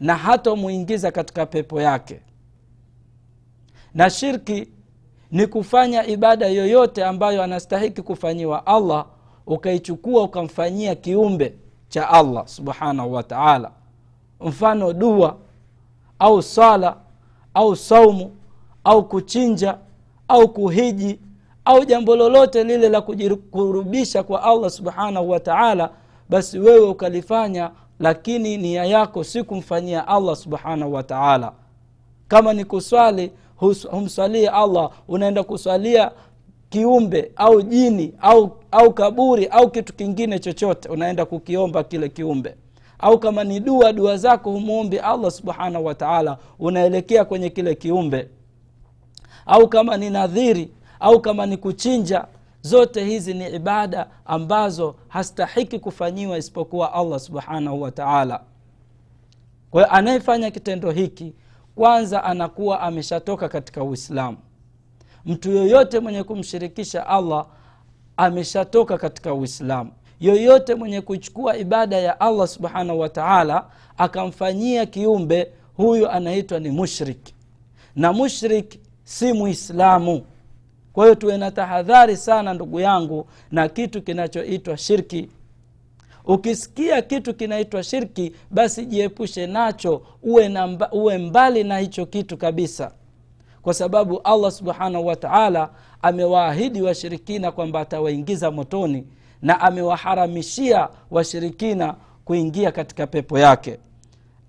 na 0.00 0.16
hatomwingiza 0.16 1.10
katika 1.10 1.46
pepo 1.46 1.80
yake. 1.82 2.20
Na 3.94 4.10
shirki 4.10 4.68
ni 5.30 5.46
kufanya 5.46 6.06
ibada 6.06 6.46
yoyote 6.46 7.04
ambayo 7.04 7.42
anastahiki 7.42 8.02
kufanyiwa 8.02 8.66
allah 8.66 9.06
ukaichukua 9.46 10.22
ukamfanyia 10.22 10.94
kiumbe 10.94 11.54
cha 11.88 12.08
allah 12.08 12.46
subhanahu 12.48 13.12
wa 13.12 13.22
taala 13.22 13.72
mfano 14.40 14.92
dua 14.92 15.36
au 16.18 16.42
sala 16.42 16.96
au 17.54 17.76
saumu 17.76 18.30
au 18.84 19.04
kuchinja 19.04 19.78
au 20.28 20.48
kuhiji 20.48 21.18
au 21.64 21.84
jambo 21.84 22.16
lolote 22.16 22.64
lile 22.64 22.88
la 22.88 23.00
kujikurubisha 23.00 24.22
kwa 24.22 24.42
allah 24.42 24.70
subhanahu 24.70 25.30
wa 25.30 25.40
taala 25.40 25.90
basi 26.28 26.58
wewe 26.58 26.86
ukalifanya 26.88 27.70
lakini 28.00 28.56
nia 28.56 28.84
yako 28.84 29.24
si 29.24 29.42
kumfanyia 29.42 30.08
allah 30.08 30.36
subhanahu 30.36 30.92
wa 30.92 31.02
taala. 31.02 31.52
Kama 32.28 32.52
ni 32.52 32.64
kuswali 32.64 33.32
humswalie 33.90 34.48
allah 34.48 34.90
unaenda 35.08 35.42
kuswalia 35.42 36.10
kiumbe 36.68 37.32
au 37.36 37.62
jini 37.62 38.14
au 38.20 38.50
au 38.70 38.92
kaburi 38.94 39.46
au 39.46 39.70
kitu 39.70 39.94
kingine 39.94 40.38
chochote 40.38 40.88
unaenda 40.88 41.24
kukiomba 41.24 41.84
kile 41.84 42.08
kiumbe 42.08 42.54
au 43.00 43.18
kama 43.18 43.44
ni 43.44 43.60
dua 43.60 43.92
dua 43.92 44.16
zako 44.16 44.50
humwombi 44.50 44.98
allah 44.98 45.30
subhanahu 45.30 45.84
wataala 45.84 46.38
unaelekea 46.58 47.24
kwenye 47.24 47.50
kile 47.50 47.74
kiumbe. 47.74 48.28
Au 49.46 49.68
kama 49.68 49.96
ni 49.96 50.10
nadhiri 50.10 50.70
au 51.00 51.20
kama 51.20 51.46
ni 51.46 51.56
kuchinja 51.56 52.24
zote 52.62 53.04
hizi 53.04 53.34
ni 53.34 53.48
ibada 53.48 54.06
ambazo 54.24 54.94
hastahiki 55.08 55.78
kufanyiwa 55.78 56.38
isipokuwa 56.38 56.92
allah 56.92 57.20
subhanahu 57.20 57.82
wataala 57.82 58.40
kwa 59.70 59.90
anayefanya 59.90 60.50
kitendo 60.50 60.90
hiki 60.90 61.34
kwanza 61.74 62.24
anakuwa 62.24 62.80
ameshatoka 62.80 63.48
katika 63.48 63.82
uislamu. 63.84 64.36
Mtu 65.26 65.50
yoyote 65.50 66.00
mwenye 66.00 66.22
kumshirikisha 66.22 67.06
allah 67.06 67.46
ameshatoka 68.16 68.98
katika 68.98 69.34
uislamu 69.34 69.90
yoyote 70.20 70.74
mwenye 70.74 71.00
kuchukua 71.00 71.56
ibada 71.56 71.96
ya 71.96 72.20
allah 72.20 72.48
subhanahu 72.48 73.00
wataala 73.00 73.66
akamfanyia 73.98 74.86
kiumbe 74.86 75.52
huyu 75.76 76.10
anaitwa 76.10 76.58
ni 76.60 76.70
mushrik. 76.70 77.18
Na 77.96 78.12
mushrik 78.12 78.78
si 79.04 79.32
muislamu. 79.32 80.22
Kwa 80.92 81.04
hiyo 81.04 81.14
tuwe 81.14 81.36
na 81.38 81.50
tahadhari 81.50 82.16
sana 82.16 82.54
ndugu 82.54 82.80
yangu 82.80 83.26
na 83.52 83.68
kitu 83.68 84.02
kinachoitwa 84.02 84.76
shirki. 84.76 85.28
Ukisikia 86.24 87.02
kitu 87.02 87.34
kinaitwa 87.34 87.82
shirki 87.82 88.32
basi 88.50 88.86
jiepushe 88.86 89.46
nacho 89.46 90.02
uwe, 90.22 90.48
na 90.48 90.66
mba, 90.66 90.92
uwe 90.92 91.18
mbali 91.18 91.64
na 91.64 91.78
hicho 91.78 92.06
kitu 92.06 92.36
kabisa. 92.36 92.92
Kwa 93.62 93.74
sababu 93.74 94.20
allah 94.24 94.50
subhanahu 94.52 95.06
wataala 95.06 95.70
amewaahidi 96.02 96.82
washirikina 96.82 97.52
kwamba 97.52 97.80
atawaingiza 97.80 98.50
motoni 98.50 99.06
na 99.42 99.60
amewaharamishia 99.60 100.88
washirikina 101.10 101.94
kuingia 102.24 102.72
katika 102.72 103.06
pepo 103.06 103.38
yake. 103.38 103.78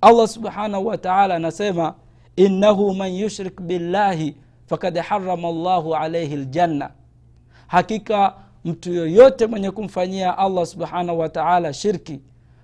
Allah 0.02 0.28
subhanahu 0.28 0.88
wataala 0.88 1.36
anasema 1.36 1.94
innahu 2.36 2.94
man 2.94 3.14
yushrik 3.16 3.62
billahi 3.62 4.36
fakad 4.66 4.98
harama 4.98 5.52
llahu 5.52 5.96
alaihi 5.96 6.36
ljanna 6.36 6.92
hakika 7.68 8.34
mtu 8.66 8.94
yoyote 8.94 9.48
mwenye 9.48 9.72
kumfanyia 9.72 10.38
allah 10.38 10.66
subhanahu 10.66 11.20
wataala 11.20 11.74
shirki 11.74 12.20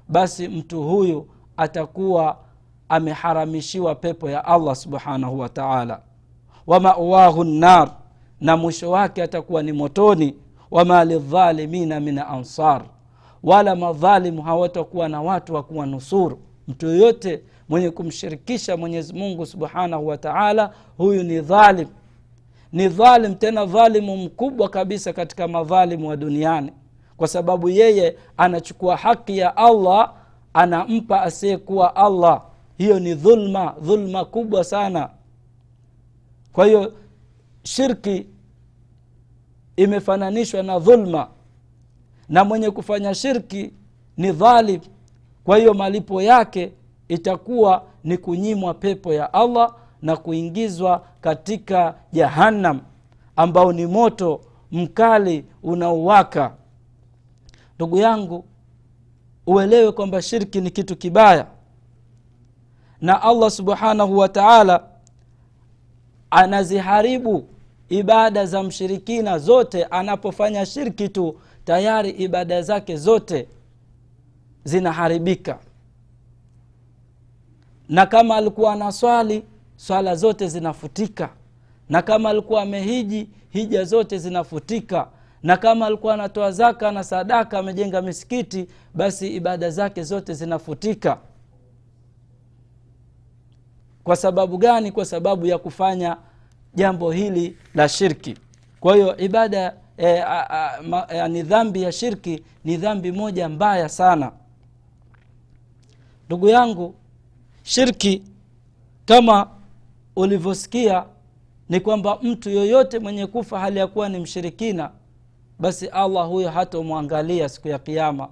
basi 0.10 0.48
mtu 0.48 0.84
huyu 0.84 1.27
atakuwa 1.57 2.38
ameharamishiwa 2.89 3.96
pepo 3.96 4.29
ya 4.29 4.46
allah 4.46 4.75
subhanahu 4.75 5.39
wataala 5.39 6.01
wamawahu 6.67 7.43
nnar 7.43 7.91
na 8.41 8.57
mwisho 8.57 8.91
wake 8.91 9.24
atakuwa 9.24 9.63
ni 9.63 9.72
motoni 9.72 10.36
wama 10.71 11.05
lidhalimina 11.05 12.00
min 12.00 12.19
ansar 12.19 12.86
wala 13.43 13.75
madhalimu 13.75 14.41
hawatakuwa 14.41 15.09
na 15.09 15.21
watu 15.21 15.53
wa 15.53 15.63
kuwanusuru. 15.63 16.39
Mtu 16.67 16.86
yoyote 16.88 17.41
mwenye 17.69 17.89
kumshirikisha 17.89 18.77
mwenyezi 18.77 19.13
mungu 19.13 19.45
subhanahu 19.45 20.07
wataala 20.07 20.74
huyu 20.97 21.24
ni 21.24 21.41
dhalim. 21.41 21.88
Ni 22.71 22.88
dhalim 22.88 23.36
tena 23.36 23.65
dhalimu 23.65 24.17
mkubwa 24.17 24.69
kabisa 24.69 25.13
katika 25.13 25.47
madhalimu 25.47 26.08
wa 26.10 26.17
duniani. 26.17 26.71
Kwa 27.17 27.27
sababu 27.27 27.69
yeye 27.69 28.15
anachukua 28.38 28.95
haki 28.97 29.38
ya 29.38 29.58
allah 29.58 30.13
anampa 30.53 31.21
asiyekuwa 31.21 31.95
allah. 31.95 32.41
Hiyo 32.77 32.99
ni 32.99 33.13
dhulma 33.15 33.75
dhulma 33.82 34.25
kubwa 34.25 34.63
sana. 34.63 35.10
Kwa 36.53 36.65
hiyo 36.65 36.93
shirki 37.63 38.27
imefananishwa 39.77 40.63
na 40.63 40.79
dhulma. 40.79 41.27
Na 42.29 42.43
mwenye 42.43 42.71
kufanya 42.71 43.15
shirki 43.15 43.73
ni 44.17 44.31
dhalim 44.31 44.81
kwa 45.43 45.57
hiyo 45.57 45.73
malipo 45.73 46.21
yake 46.21 46.71
itakuwa 47.07 47.83
ni 48.03 48.17
kunyimwa 48.17 48.73
pepo 48.73 49.13
ya 49.13 49.33
allah 49.33 49.75
na 50.01 50.17
kuingizwa 50.17 51.05
katika 51.21 51.95
jahannam 52.13 52.81
ambao 53.35 53.73
ni 53.73 53.85
moto 53.85 54.41
mkali 54.71 55.45
unaowaka. 55.63 56.53
Ndugu 57.75 57.97
yangu 57.97 58.45
uelewe 59.47 59.91
kwamba 59.91 60.21
shirki 60.21 60.61
ni 60.61 60.71
kitu 60.71 60.95
kibaya. 60.95 61.47
Na 63.01 63.21
allah 63.21 63.51
subhanahu 63.51 64.17
wa 64.17 64.29
taala 64.29 64.83
anaziharibu 66.31 67.47
ibada 67.89 68.45
za 68.45 68.63
mshirikina 68.63 69.39
zote 69.39 69.84
anapofanya 69.84 70.65
shirki 70.65 71.10
tu 71.10 71.39
tayari 71.65 72.10
ibada 72.10 72.62
zake 72.62 72.97
zote 72.97 73.47
zinaharibika. 74.63 75.60
Na 77.89 78.06
kama 78.06 78.36
alikuwa 78.36 78.76
na 78.76 78.91
swali 78.91 79.43
swala 79.76 80.15
zote 80.15 80.47
zinafutika. 80.47 81.30
Na 81.89 82.02
kama 82.02 82.30
alikuwa 82.30 82.62
amehiji 82.62 83.30
hija 83.50 83.84
zote 83.84 84.17
zinafutika. 84.17 85.08
Na 85.43 85.58
kama 85.58 85.86
alikuwa 85.86 86.13
anatoa 86.13 86.52
zaka 86.52 86.91
na 86.91 87.04
sadaka 87.04 87.60
amejenga 87.60 88.02
misikiti 88.02 88.67
basi 88.93 89.36
ibada 89.36 89.69
zake 89.69 90.04
zote 90.04 90.34
zinafutika. 90.34 91.17
Kwa 94.04 94.15
sababu 94.15 94.58
gani? 94.58 94.91
Kwa 94.91 95.06
sababu 95.06 95.45
ya 95.45 95.58
kufanya 95.58 96.17
jambo 96.77 97.11
hili 97.11 97.57
la 97.75 97.89
shirki. 97.89 98.37
Kwa 98.79 98.95
hiyo 98.95 99.17
ibada 99.17 99.73
e, 99.97 100.19
a, 100.19 100.49
a, 100.49 100.81
ma, 100.81 101.07
e, 101.09 101.27
ni 101.29 101.43
dhambi 101.43 101.81
ya 101.81 101.91
shirki 101.91 102.43
ni 102.65 102.77
dhambi 102.77 103.11
moja 103.11 103.49
mbaya 103.49 103.89
sana. 103.89 104.31
Ndugu 106.27 106.47
yangu 106.49 106.95
shirki 107.63 108.23
kama 109.05 109.49
ulivyosikia 110.15 111.03
ni 111.69 111.79
kwamba 111.79 112.19
mtu 112.21 112.49
yoyote 112.49 112.99
mwenye 112.99 113.27
kufa 113.27 113.59
hali 113.59 113.79
ya 113.79 113.87
kuwa 113.87 114.09
ni 114.09 114.19
mshirikina 114.19 114.91
basi 115.59 115.87
allah 115.87 116.27
huyo 116.27 116.49
hatomwangalia 116.49 117.49
siku 117.49 117.67
ya 117.67 117.79
kiama 117.79 118.29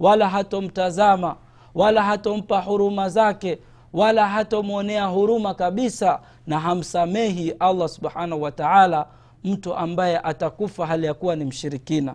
wala 0.00 0.28
hatomtazama 0.28 1.36
wala 1.74 2.02
hatompa 2.02 2.60
huruma 2.60 3.08
zake 3.08 3.58
wala 3.96 4.28
hatomwonea 4.28 5.04
huruma 5.06 5.54
kabisa 5.54 6.20
na 6.46 6.60
hamsamehi 6.60 7.50
allah 7.50 7.88
subhanahu 7.88 8.42
wa 8.42 8.52
taala 8.52 9.06
mtu 9.44 9.74
ambaye 9.74 10.18
atakufa 10.18 10.86
hali 10.86 11.06
ya 11.06 11.14
kuwa 11.14 11.36
ni 11.36 11.44
mshirikina. 11.44 12.14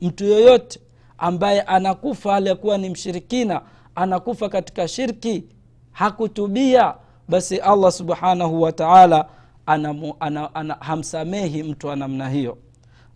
Mtu 0.00 0.24
yoyote 0.24 0.80
ambaye 1.18 1.60
anakufa 1.62 2.32
hali 2.32 2.48
ya 2.48 2.54
kuwa 2.54 2.78
ni 2.78 2.88
mshirikina 2.88 3.62
anakufa 3.94 4.48
katika 4.48 4.88
shirki 4.88 5.44
hakutubia 5.92 6.94
basi 7.28 7.56
allah 7.56 7.92
subhanahu 7.92 8.62
wa 8.62 8.72
taala 8.72 9.28
ana, 9.66 9.94
ana, 10.20 10.54
ana, 10.54 10.74
hamsamehi 10.80 11.62
mtu 11.62 11.86
wa 11.86 11.96
namna 11.96 12.28
hiyo. 12.28 12.58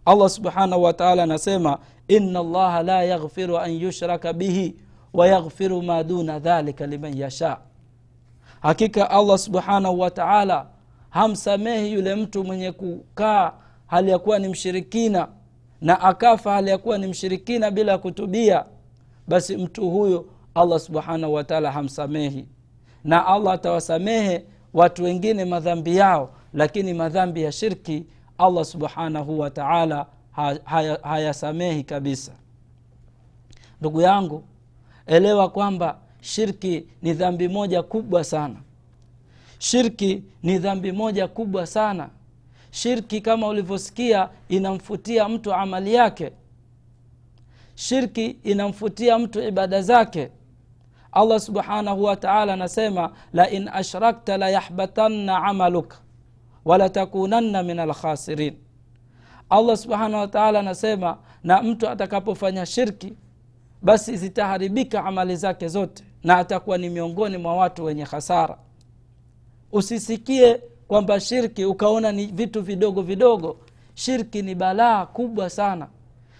Allah 0.04 0.28
subhanahu 0.30 0.82
wataala 0.82 1.22
anasema 1.22 1.78
ina 2.08 2.42
llaha 2.42 2.82
la 2.82 3.02
yaghfiru 3.02 3.58
an 3.58 3.70
yushraka 3.70 4.32
bihi 4.32 4.74
wayaghfiru 5.12 5.82
ma 5.82 6.02
duna 6.02 6.38
dhalika 6.38 6.86
liman 6.86 7.18
yasha. 7.18 7.58
Hakika 8.60 9.10
allah 9.10 9.38
subhanahu 9.38 10.00
wa 10.00 10.10
taala 10.10 10.66
hamsamehi 11.10 11.92
yule 11.92 12.14
mtu 12.14 12.44
mwenye 12.44 12.72
kukaa 12.72 13.52
hali 13.86 14.10
ya 14.10 14.18
kuwa 14.18 14.38
ni 14.38 14.48
mshirikina 14.48 15.28
na 15.80 16.00
akafa 16.00 16.52
hali 16.52 16.70
ya 16.70 16.78
kuwa 16.78 16.98
ni 16.98 17.06
mshirikina 17.06 17.70
bila 17.70 17.98
kutubia 17.98 18.64
basi 19.28 19.56
mtu 19.56 19.90
huyo 19.90 20.26
allah 20.54 20.80
subhanahu 20.80 21.34
wataala 21.34 21.72
hamsamehi. 21.72 22.46
Na 23.04 23.26
allah 23.26 23.52
atawasamehe 23.54 24.44
watu 24.74 25.04
wengine 25.04 25.44
madhambi 25.44 25.96
yao 25.96 26.30
lakini 26.52 26.94
madhambi 26.94 27.42
ya 27.42 27.52
shirki 27.52 28.06
allah 28.38 28.64
subhanahu 28.64 29.38
wataala 29.38 30.06
hayasamehi 31.02 31.70
haya 31.72 31.82
kabisa. 31.84 32.32
Ndugu 33.80 34.00
yangu 34.00 34.44
elewa 35.10 35.48
kwamba 35.50 35.98
shirki 36.20 36.86
ni 37.02 37.12
dhambi 37.14 37.48
moja 37.48 37.82
kubwa 37.82 38.24
sana. 38.24 38.56
Shirki 39.58 40.22
ni 40.42 40.58
dhambi 40.58 40.92
moja 40.92 41.28
kubwa 41.28 41.66
sana. 41.66 42.08
Shirki 42.70 43.20
kama 43.20 43.46
ulivyosikia 43.48 44.28
inamfutia 44.48 45.28
mtu 45.28 45.52
amali 45.54 45.94
yake. 45.94 46.32
Shirki 47.74 48.26
inamfutia 48.44 49.18
mtu 49.18 49.42
ibada 49.42 49.82
zake. 49.82 50.30
Allah 51.12 51.40
subhanahu 51.40 52.04
wataala 52.04 52.52
anasema 52.52 53.12
lain 53.32 53.68
ashrakta 53.68 54.36
layahbatanna 54.36 55.36
amaluka 55.44 55.96
walatakunanna 56.64 57.62
min 57.62 57.78
alkhasirin 57.78 58.54
allah 59.50 59.76
subhanahu 59.76 60.14
wataala 60.20 60.58
anasema 60.60 61.18
na 61.44 61.62
mtu 61.62 61.88
atakapofanya 61.88 62.66
shirki 62.66 63.12
basi 63.82 64.16
zitaharibika 64.16 65.04
amali 65.04 65.36
zake 65.36 65.68
zote 65.68 66.04
na 66.24 66.36
atakuwa 66.36 66.78
ni 66.78 66.88
miongoni 66.90 67.36
mwa 67.36 67.56
watu 67.56 67.84
wenye 67.84 68.04
hasara 68.04 68.58
usisikie 69.72 70.60
kwamba 70.88 71.20
shirki 71.20 71.64
ukaona 71.64 72.12
ni 72.12 72.26
vitu 72.26 72.62
vidogo 72.62 73.02
vidogo. 73.02 73.56
Shirki 73.94 74.42
ni 74.42 74.54
balaa 74.54 75.06
kubwa 75.06 75.50
sana. 75.50 75.88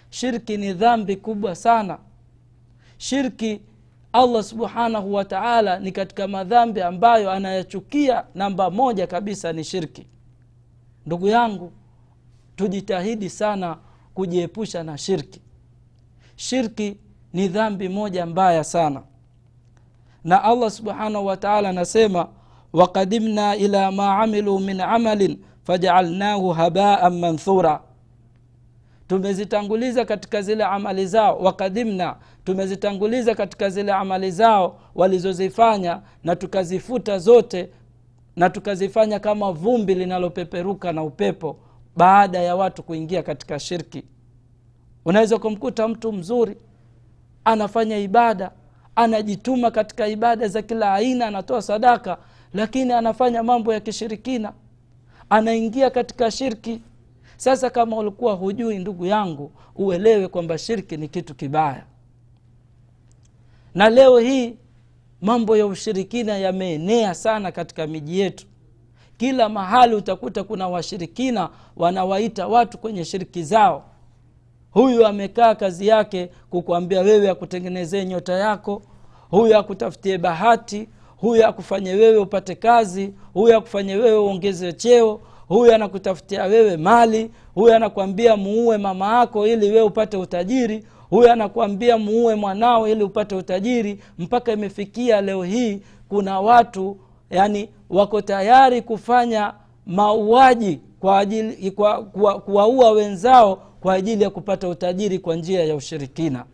Shirki 0.09 0.57
ni 0.57 0.73
dhambi 0.73 1.15
kubwa 1.15 1.55
sana. 1.55 1.97
Shirki 2.97 3.61
allah 4.13 4.43
subhanahu 4.43 5.13
wa 5.13 5.25
taala 5.25 5.79
ni 5.79 5.91
katika 5.91 6.27
madhambi 6.27 6.81
ambayo 6.81 7.31
anayachukia. 7.31 8.23
Namba 8.35 8.69
moja 8.69 9.07
kabisa 9.07 9.53
ni 9.53 9.63
shirki. 9.63 10.07
Ndugu 11.05 11.27
yangu 11.27 11.71
tujitahidi 12.55 13.29
sana 13.29 13.77
kujiepusha 14.13 14.83
na 14.83 14.97
shirki. 14.97 15.41
Shirki 16.35 16.97
ni 17.33 17.47
dhambi 17.47 17.89
moja 17.89 18.25
mbaya 18.25 18.63
sana. 18.63 19.01
Na 20.23 20.43
allah 20.43 20.71
subhanahu 20.71 21.25
wataala 21.25 21.69
anasema 21.69 22.27
waqadimna 22.73 23.55
ila 23.55 23.91
ma 23.91 24.19
amilu 24.19 24.59
min 24.59 24.81
amalin 24.81 25.37
fajaalnahu 25.63 26.49
habaan 26.49 27.19
manthura 27.19 27.79
tumezitanguliza 29.07 30.05
katika 30.05 30.41
zile 30.41 30.63
amali 30.63 31.07
zao 31.07 31.37
wakadimna 31.39 32.15
tumezitanguliza 32.43 33.35
katika 33.35 33.69
zile 33.69 33.91
amali 33.93 34.31
zao 34.31 34.79
walizozifanya 34.95 36.01
na 36.23 36.35
tukazifuta 36.35 37.19
zote 37.19 37.69
na 38.35 38.49
tukazifanya 38.49 39.19
kama 39.19 39.51
vumbi 39.51 39.95
linalopeperuka 39.95 40.93
na 40.93 41.03
upepo 41.03 41.57
baada 41.97 42.39
ya 42.39 42.55
watu 42.55 42.83
kuingia 42.83 43.23
katika 43.23 43.59
shirki. 43.59 44.03
Unaweza 45.05 45.39
kumkuta 45.39 45.87
mtu 45.87 46.11
mzuri 46.11 46.57
anafanya 47.45 47.97
ibada 47.97 48.51
anajituma 48.95 49.71
katika 49.71 50.07
ibada 50.07 50.47
za 50.47 50.61
kila 50.61 50.93
aina 50.93 51.27
anatoa 51.27 51.61
sadaka 51.61 52.17
lakini 52.53 52.93
anafanya 52.93 53.43
mambo 53.43 53.73
ya 53.73 53.79
kishirikina. 53.79 54.53
Anaingia 55.29 55.89
katika 55.89 56.31
shirki. 56.31 56.81
Sasa 57.37 57.69
kama 57.69 57.97
ulikuwa 57.97 58.33
hujui 58.33 58.79
ndugu 58.79 59.05
yangu 59.05 59.51
uelewe 59.75 60.27
kwamba 60.27 60.57
shirki 60.57 60.97
ni 60.97 61.07
kitu 61.07 61.35
kibaya. 61.35 61.83
Na 63.75 63.89
leo 63.89 64.19
hii 64.19 64.55
mambo 65.21 65.57
ya 65.57 65.65
ushirikina 65.65 66.37
yameenea 66.37 67.13
sana 67.15 67.51
katika 67.51 67.87
miji 67.87 68.19
yetu. 68.19 68.45
Kila 69.17 69.49
mahali 69.49 69.95
utakuta 69.95 70.43
kuna 70.43 70.67
washirikina 70.67 71.49
wanawaita 71.75 72.47
watu 72.47 72.77
kwenye 72.77 73.05
shiriki 73.05 73.43
zao 73.43 73.85
huyu 74.71 75.05
amekaa 75.07 75.55
kazi 75.55 75.87
yake 75.87 76.29
kukuambia 76.49 77.01
wewe 77.01 77.29
akutengenezee 77.29 78.05
nyota 78.05 78.33
yako 78.33 78.81
huyu 79.29 79.57
akutafutie 79.57 80.17
bahati 80.17 80.87
huyu 81.17 81.45
akufanye 81.45 81.93
wewe 81.93 82.17
upate 82.17 82.55
kazi 82.55 83.13
huyu 83.33 83.57
akufanye 83.57 83.95
wewe 83.95 84.17
uongeze 84.17 84.73
cheo 84.73 85.19
huyu 85.47 85.73
anakutafutia 85.75 86.43
wewe 86.43 86.77
mali 86.77 87.31
huyu 87.55 87.73
anakwambia 87.73 88.37
muue 88.37 88.77
mama 88.77 89.19
yako 89.19 89.47
ili 89.47 89.69
wewe 89.69 89.81
upate 89.81 90.17
utajiri 90.17 90.83
huyu 91.09 91.31
anakwambia 91.31 91.97
muue 91.97 92.35
mwanao 92.35 92.87
ili 92.87 93.03
upate 93.03 93.35
utajiri. 93.35 93.99
Mpaka 94.17 94.51
imefikia 94.51 95.21
leo 95.21 95.43
hii 95.43 95.81
kuna 96.09 96.39
watu 96.39 96.97
yani 97.29 97.69
wako 97.89 98.21
tayari 98.21 98.81
kufanya 98.81 99.53
mauaji 99.85 100.79
kwa 100.99 101.19
ajili 101.19 101.71
kwa, 101.71 102.03
kuwaua 102.39 102.91
wenzao 102.91 103.61
kwa 103.81 103.93
ajili 103.93 104.23
ya 104.23 104.29
kupata 104.29 104.67
utajiri 104.69 105.19
kwa 105.19 105.35
njia 105.35 105.63
ya 105.65 105.75
ushirikina. 105.75 106.45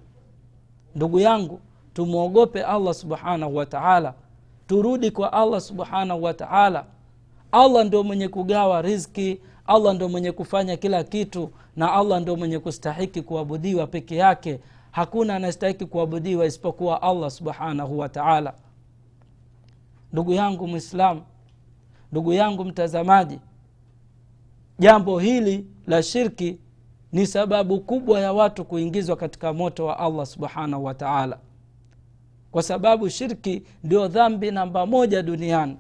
Ndugu 0.96 1.20
yangu 1.20 1.60
tumwogope 1.94 2.64
allah 2.64 2.94
subhanahu 2.94 3.56
wa 3.56 3.66
taala. 3.66 4.14
Turudi 4.68 5.12
kwa 5.12 5.34
allah 5.34 5.62
subhanahu 5.62 6.24
wa 6.24 6.34
taala. 6.34 6.86
Allah 7.52 7.86
ndio 7.86 8.04
mwenye 8.04 8.28
kugawa 8.28 8.82
rizki 8.82 9.40
allah 9.68 9.96
ndio 9.96 10.10
mwenye 10.10 10.32
kufanya 10.32 10.78
kila 10.78 11.04
kitu 11.04 11.50
na 11.76 11.94
allah 11.94 12.22
ndio 12.22 12.36
mwenye 12.36 12.60
kustahiki 12.60 13.22
kuabudiwa 13.22 13.88
peke 13.88 14.16
yake. 14.16 14.60
Hakuna 14.92 15.36
anastahiki 15.36 15.86
kuabudiwa 15.86 16.46
isipokuwa 16.46 17.02
allah 17.02 17.32
subhanahu 17.32 18.00
wa 18.00 18.10
taala. 18.10 18.54
Ndugu 20.14 20.34
yangu 20.34 20.68
mwislamu 20.68 21.22
ndugu 22.12 22.34
yangu 22.34 22.66
mtazamaji 22.66 23.40
jambo 24.80 25.20
hili 25.20 25.66
la 25.88 26.04
shirki 26.04 26.58
ni 27.12 27.28
sababu 27.28 27.80
kubwa 27.80 28.20
ya 28.20 28.34
watu 28.34 28.66
kuingizwa 28.66 29.16
katika 29.16 29.54
moto 29.54 29.86
wa 29.86 30.00
allah 30.00 30.26
subhanahu 30.26 30.84
wa 30.86 30.94
taala. 30.94 31.40
Kwa 32.52 32.64
sababu 32.64 33.10
shirki 33.10 33.64
ndio 33.84 34.08
dhambi 34.08 34.52
namba 34.52 34.86
moja 34.86 35.22
duniani. 35.24 35.78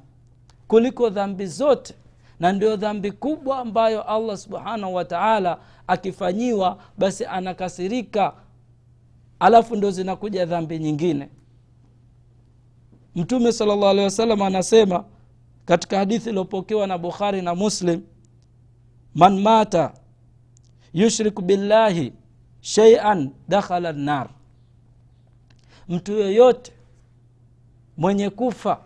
Kuliko 0.67 1.09
dhambi 1.09 1.45
zote. 1.45 1.93
Na 2.39 2.51
ndio 2.51 2.75
dhambi 2.75 3.11
kubwa 3.11 3.59
ambayo 3.59 4.03
allah 4.03 4.37
subhanahu 4.37 4.93
wa 4.95 5.05
taala 5.05 5.59
akifanyiwa 5.87 6.77
basi 6.97 7.25
anakasirika. 7.25 8.33
Alafu 9.39 9.75
ndo 9.75 9.91
zinakuja 9.91 10.45
dhambi 10.45 10.79
nyingine. 10.79 11.29
Mtume 13.15 13.51
sala 13.51 13.75
llahu 13.75 13.87
alehi 13.87 14.03
wasallam 14.05 14.41
anasema 14.41 15.03
katika 15.65 15.97
hadithi 15.97 16.29
iliyopokewa 16.29 16.87
na 16.87 16.97
bukhari 16.97 17.41
na 17.41 17.55
muslim 17.55 18.01
man 19.15 19.39
mata 19.41 19.93
yushriku 20.93 21.41
billahi 21.41 22.13
sheian 22.61 23.31
dakhala 23.47 23.91
nar 23.93 24.29
mtu 25.89 26.11
yoyote 26.11 26.71
mwenye 27.97 28.29
kufa 28.29 28.79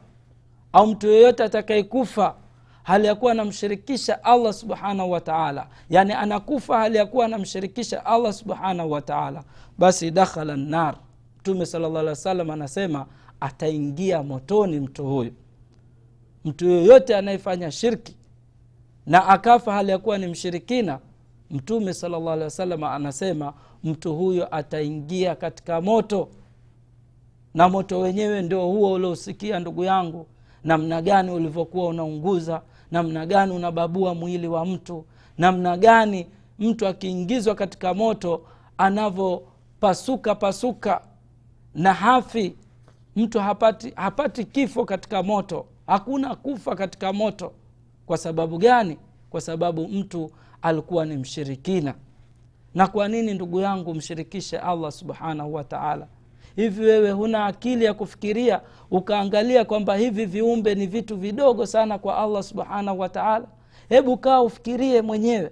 au 0.74 0.88
mtu 0.88 1.08
yoyote 1.08 1.44
atakayekufa 1.44 2.36
hali 2.84 3.08
ya 3.08 3.16
kuwa 3.16 3.32
anamshirikisha 3.32 4.24
allah 4.24 4.54
subhanahu 4.54 5.12
wa 5.12 5.22
taala. 5.22 5.68
Yaani 5.90 6.14
anakufa 6.14 6.78
hali 6.78 6.98
ya 6.98 7.06
kuwa 7.06 7.26
anamshirikisha 7.26 8.06
allah 8.06 8.34
subhanahu 8.34 8.92
wa 8.92 9.02
taala. 9.02 9.44
Basi 9.78 10.12
dakhala 10.12 10.56
nar 10.58 10.96
mtume 11.40 11.66
sala 11.66 11.88
llah 11.90 12.00
alih 12.00 12.10
wa 12.10 12.16
sallam 12.16 12.50
anasema 12.50 13.06
ataingia 13.40 14.24
motoni 14.24 14.80
mtu 14.80 15.06
huyu. 15.06 15.34
Mtu 16.46 16.66
yoyote 16.66 17.16
anayefanya 17.16 17.72
shirki 17.72 18.16
na 19.06 19.28
akafa 19.28 19.74
hali 19.74 19.92
ya 19.92 19.98
kuwa 19.98 20.18
ni 20.18 20.28
mshirikina 20.28 21.00
mtume 21.52 21.94
sala 21.94 22.20
llah 22.20 22.34
alehi 22.34 22.44
wasallam 22.44 22.84
anasema 22.84 23.54
mtu 23.84 24.16
huyo 24.16 24.56
ataingia 24.56 25.36
katika 25.36 25.82
moto. 25.82 26.30
Na 27.54 27.70
moto 27.70 28.00
wenyewe 28.00 28.42
ndio 28.42 28.66
huo 28.66 28.94
uliosikia 28.94 29.60
ndugu 29.60 29.84
yangu 29.84 30.28
namna 30.64 31.02
gani 31.02 31.32
ulivyokuwa 31.32 31.88
unaunguza 31.88 32.62
namna 32.92 33.26
gani 33.26 33.54
unababua 33.54 34.16
mwili 34.16 34.48
wa 34.48 34.66
mtu 34.66 35.06
namna 35.38 35.78
gani 35.78 36.28
mtu 36.60 36.88
akiingizwa 36.88 37.56
katika 37.56 37.94
moto 37.94 38.42
anavyopasuka 38.78 40.36
pasuka. 40.36 41.02
Na 41.76 41.94
hafi 41.94 42.56
mtu 43.16 43.40
hapati, 43.40 43.94
hapati 43.96 44.46
kifo 44.46 44.86
katika 44.86 45.24
moto. 45.24 45.66
Hakuna 45.88 46.36
kufa 46.36 46.76
katika 46.76 47.14
moto. 47.14 47.52
Kwa 48.06 48.18
sababu 48.18 48.58
gani? 48.58 48.98
Kwa 49.30 49.42
sababu 49.42 49.88
mtu 49.88 50.32
alikuwa 50.62 51.06
ni 51.06 51.18
mshirikina. 51.18 51.94
Na 52.76 52.88
kwa 52.88 53.08
nini 53.08 53.34
ndugu 53.34 53.60
yangu 53.60 53.94
mshirikishe 53.96 54.58
allah 54.60 54.92
subhanahu 54.92 55.54
wa 55.54 55.64
taala? 55.64 56.08
Hivi 56.56 56.82
wewe 56.86 57.12
huna 57.12 57.46
akili 57.46 57.86
ya 57.86 57.94
kufikiria 57.94 58.62
ukaangalia 58.92 59.66
kwamba 59.66 59.96
hivi 59.96 60.26
viumbe 60.26 60.76
ni 60.76 60.88
vitu 60.88 61.18
vidogo 61.18 61.66
sana 61.66 61.98
kwa 61.98 62.18
allah 62.18 62.44
subhanahu 62.44 63.00
wa 63.00 63.10
taala? 63.10 63.48
Hebu 63.90 64.18
kaa 64.18 64.42
ufikirie 64.42 65.02
mwenyewe. 65.02 65.52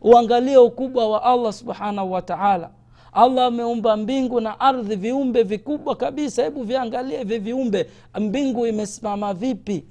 Uangalie 0.00 0.56
ukubwa 0.56 1.08
wa 1.08 1.22
allah 1.22 1.52
subhanahu 1.52 2.12
wa 2.12 2.22
taala. 2.22 2.70
Allah 3.12 3.46
ameumba 3.46 3.96
mbingu 3.96 4.40
na 4.40 4.60
ardhi 4.60 4.96
viumbe 4.96 5.42
vikubwa 5.42 5.96
kabisa. 5.96 6.42
Hebu 6.44 6.62
viangalie 6.62 7.18
hivi 7.18 7.38
viumbe. 7.38 7.86
Mbingu 8.20 8.66
imesimama 8.66 9.34
vipi? 9.34 9.84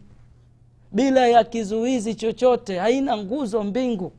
Bila 0.92 1.28
ya 1.28 1.44
kizuizi 1.44 2.16
chochote 2.16 2.78
haina 2.80 3.18
nguzo 3.18 3.64
mbingu 3.64 4.12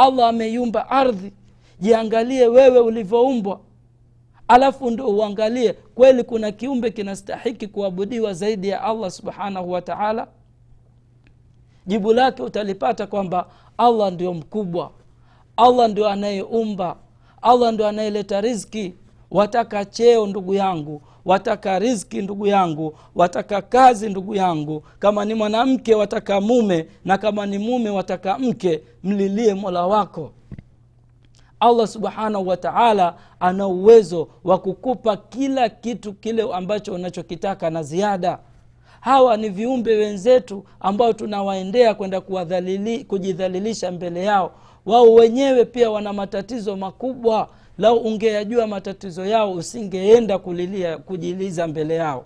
allah 0.00 0.28
ameiumba 0.28 0.90
ardhi. 0.90 1.32
Jiangalie 1.80 2.46
wewe 2.46 2.78
ulivyoumbwa. 2.78 3.60
Alafu 4.48 4.90
ndo 4.90 5.08
uangalie 5.08 5.72
kweli 5.72 6.22
kuna 6.24 6.52
kiumbe 6.52 6.90
kinastahiki 6.90 7.66
kuabudiwa 7.66 8.32
zaidi 8.34 8.68
ya 8.68 8.82
allah 8.82 9.10
subhanahu 9.10 9.70
wa 9.72 9.82
taala. 9.82 10.26
Jibu 11.86 12.12
lake 12.12 12.42
utalipata 12.42 13.06
kwamba 13.06 13.46
allah 13.78 14.12
ndio 14.12 14.34
mkubwa. 14.34 14.90
Allah 15.56 15.88
ndio 15.90 16.08
anayeumba. 16.08 16.96
Allah 17.42 17.72
ndio 17.72 17.86
anayeleta 17.88 18.40
rizki 18.40 18.94
wataka 19.30 19.84
cheo 19.84 20.26
ndugu 20.26 20.54
yangu 20.54 21.02
wataka 21.24 21.78
riski 21.78 22.22
ndugu 22.22 22.46
yangu 22.46 22.94
wataka 23.14 23.62
kazi 23.62 24.08
ndugu 24.08 24.34
yangu. 24.34 24.82
Kama 24.98 25.24
ni 25.24 25.34
mwanamke 25.34 25.94
wataka 25.94 26.40
mume 26.40 26.86
na 27.04 27.18
kama 27.18 27.46
ni 27.46 27.58
mume 27.58 27.90
wataka 27.90 28.38
mke 28.38 28.82
mlilie 29.04 29.54
mola 29.54 29.86
wako. 29.86 30.32
Allah 31.60 31.86
subhanahu 31.86 32.48
wa 32.48 32.56
taala 32.56 33.14
ana 33.40 33.66
uwezo 33.66 34.28
wa 34.44 34.58
kukupa 34.58 35.16
kila 35.16 35.68
kitu 35.68 36.12
kile 36.12 36.42
ambacho 36.52 36.94
unachokitaka 36.94 37.70
na 37.70 37.82
ziada. 37.82 38.38
Hawa 39.00 39.36
ni 39.36 39.48
viumbe 39.48 39.96
wenzetu 39.96 40.64
ambao 40.80 41.12
tunawaendea 41.12 41.94
kwenda 41.94 42.20
kujidhalilisha 43.08 43.90
mbele 43.92 44.24
yao. 44.24 44.52
Wao 44.86 45.14
wenyewe 45.14 45.64
pia 45.64 45.90
wana 45.90 46.12
matatizo 46.12 46.76
makubwa 46.76 47.48
lau 47.80 47.96
ungeyajua 47.96 48.66
matatizo 48.66 49.26
yao 49.26 49.52
usingeenda 49.52 50.38
kulilia 50.38 50.98
kujiliza 50.98 51.66
mbele 51.66 51.94
yao. 51.94 52.24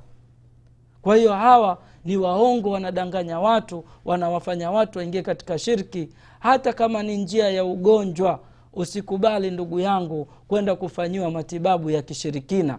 Kwa 1.02 1.16
hiyo 1.16 1.32
hawa 1.32 1.78
ni 2.04 2.16
waongo 2.16 2.70
wanadanganya 2.70 3.40
watu 3.40 3.84
wanawafanya 4.04 4.70
watu 4.70 4.98
waingie 4.98 5.22
katika 5.22 5.58
shirki. 5.58 6.08
Hata 6.40 6.72
kama 6.72 7.02
ni 7.02 7.16
njia 7.16 7.50
ya 7.50 7.64
ugonjwa 7.64 8.40
usikubali 8.72 9.50
ndugu 9.50 9.80
yangu 9.80 10.28
kwenda 10.48 10.76
kufanyiwa 10.76 11.30
matibabu 11.30 11.90
ya 11.90 12.02
kishirikina 12.02 12.78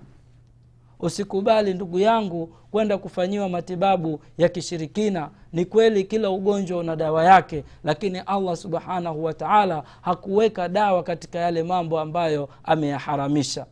usikubali 0.99 1.73
ndugu 1.73 1.99
yangu 1.99 2.47
kwenda 2.71 2.97
kufanyiwa 2.97 3.49
matibabu 3.49 4.19
ya 4.37 4.49
kishirikina. 4.49 5.29
Ni 5.53 5.65
kweli 5.65 6.03
kila 6.03 6.29
ugonjwa 6.29 6.77
una 6.79 6.95
dawa 6.95 7.23
yake 7.25 7.63
lakini 7.83 8.19
allah 8.19 8.55
subhanahu 8.57 9.23
wa 9.23 9.33
taala 9.33 9.83
hakuweka 10.01 10.69
dawa 10.69 11.03
katika 11.03 11.39
yale 11.39 11.63
mambo 11.63 11.99
ambayo 11.99 12.49
ameyaharamisha. 12.63 13.65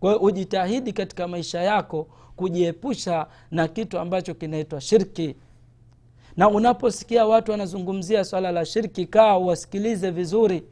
Kwa 0.00 0.10
hiyo 0.12 0.22
ujitahidi 0.22 0.92
katika 0.92 1.28
maisha 1.28 1.60
yako 1.62 2.06
kujiepusha 2.36 3.26
na 3.50 3.68
kitu 3.68 3.98
ambacho 3.98 4.34
kinaitwa 4.34 4.80
shirki. 4.80 5.36
Na 6.36 6.48
unaposikia 6.48 7.26
watu 7.26 7.50
wanazungumzia 7.50 8.24
swala 8.24 8.52
la 8.52 8.64
shirki 8.64 9.06
kaa 9.06 9.36
uwasikilize 9.38 10.10
vizuri. 10.10 10.62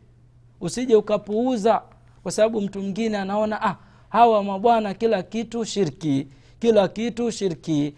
Usije 0.61 0.97
ukapuuza 0.97 1.83
kwa 2.23 2.33
sababu 2.33 2.61
mtu 2.61 2.81
mwingine 2.81 3.19
anaona 3.19 3.63
ah, 3.63 3.77
hawa 4.09 4.45
mabwana 4.45 4.95
kila 4.95 5.23
kitu 5.23 5.65
shirki 5.65 6.27
kila 6.61 6.89
kitu 6.89 7.31
shirki. 7.31 7.95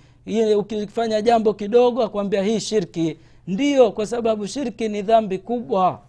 Ukifanya 0.56 1.22
jambo 1.22 1.54
kidogo 1.54 2.02
akwambia 2.02 2.42
hii 2.42 2.60
shirki. 2.60 3.16
Ndiyo 3.46 3.92
kwa 3.92 4.06
sababu 4.06 4.46
shirki 4.46 4.88
ni 4.88 5.02
dhambi 5.02 5.38
kubwa. 5.38 6.00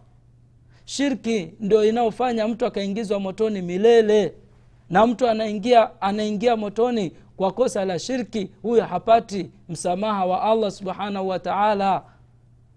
Shirki 0.85 1.49
ndio 1.59 1.85
inayofanya 1.85 2.47
mtu 2.47 2.65
akaingizwa 2.65 3.19
motoni 3.19 3.61
milele. 3.61 4.33
Na 4.89 5.07
mtu 5.07 5.27
anaingia 5.27 6.01
anaingia 6.01 6.55
motoni 6.57 7.11
kwa 7.37 7.51
kosa 7.51 7.85
la 7.85 7.99
shirki 7.99 8.49
huyo 8.61 8.83
hapati 8.83 9.49
msamaha 9.69 10.25
wa 10.25 10.41
allah 10.43 10.71
subhanahu 10.71 11.27
wa 11.27 11.39
taala. 11.39 12.03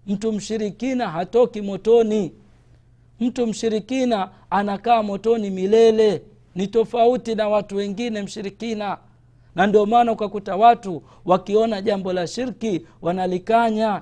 Mtu 0.07 0.31
mshirikina 0.33 1.09
hatoki 1.09 1.61
motoni. 1.61 2.31
Mtu 3.19 3.47
mshirikina 3.47 4.29
anakaa 4.49 5.03
motoni 5.03 5.49
milele 5.49 6.21
ni 6.55 6.67
tofauti 6.67 7.35
na 7.35 7.49
watu 7.49 7.75
wengine 7.75 8.21
mshirikina. 8.21 8.97
Na 9.55 9.67
ndio 9.67 9.85
maana 9.85 10.11
ukakuta 10.11 10.55
watu 10.55 11.03
wakiona 11.25 11.81
jambo 11.81 12.13
la 12.13 12.27
shirki 12.27 12.85
wanalikanya. 13.01 14.01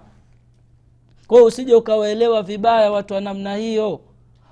Kwao 1.27 1.45
usije 1.45 1.75
ukawaelewa 1.75 2.43
vibaya 2.43 2.91
watu 2.91 3.13
wa 3.13 3.21
namna 3.21 3.55
hiyo. 3.55 3.99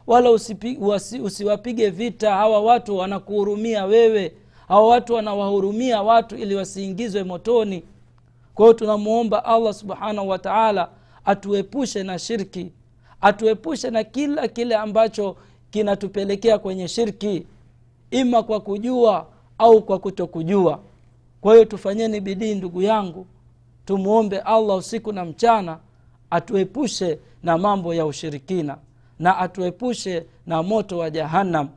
Wala 0.07 0.31
usipi, 0.31 0.77
usi, 0.81 1.19
usiwapige 1.19 1.89
vita 1.89 2.31
hawa 2.35 2.61
watu 2.61 2.97
wanakuhurumia 2.97 3.85
wewe. 3.85 4.33
Hawa 4.67 4.87
watu 4.87 5.13
wanawahurumia 5.13 6.01
watu 6.01 6.35
ili 6.35 6.55
wasiingizwe 6.55 7.23
motoni. 7.23 7.83
Kwa 8.55 8.65
hiyo 8.65 8.73
tunamwomba 8.73 9.45
allah 9.45 9.73
subhanahu 9.73 10.29
wa 10.29 10.39
taala 10.39 10.89
atuepushe 11.25 12.03
na 12.03 12.19
shirki. 12.19 12.71
Atuepushe 13.21 13.89
na 13.89 14.03
kila 14.03 14.47
kile 14.47 14.75
ambacho 14.75 15.35
kinatupelekea 15.71 16.59
kwenye 16.59 16.87
shirki 16.87 17.45
ima 18.11 18.43
kwa 18.43 18.59
kujua 18.59 19.25
au 19.57 19.81
kwa 19.81 19.99
kutokujua. 19.99 20.79
Kwa 21.41 21.53
hiyo 21.53 21.65
tufanyeni 21.65 22.19
bidii 22.21 22.55
ndugu 22.55 22.81
yangu 22.81 23.25
tumwombe 23.85 24.39
allah 24.39 24.77
usiku 24.77 25.11
na 25.11 25.25
mchana 25.25 25.77
atuepushe 26.29 27.19
na 27.43 27.57
mambo 27.57 27.93
ya 27.93 28.05
ushirikina 28.05 28.77
na 29.19 29.37
atuepushe 29.37 30.25
na 30.47 30.63
moto 30.63 30.97
wa 30.97 31.09
jahannam. 31.09 31.69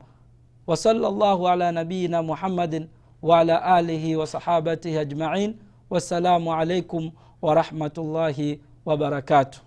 Wasala 0.67 1.09
llahu 1.11 1.47
ala 1.49 1.71
nabiyina 1.71 2.23
muhammadin 2.23 2.87
waala 3.21 3.63
alihi 3.63 4.15
wasahabatihi 4.15 4.97
ajmain. 4.97 5.55
Wassalamu 5.89 6.53
alaikum 6.53 7.11
warahmatullahi 7.41 8.59
wabarakatuh 8.85 9.59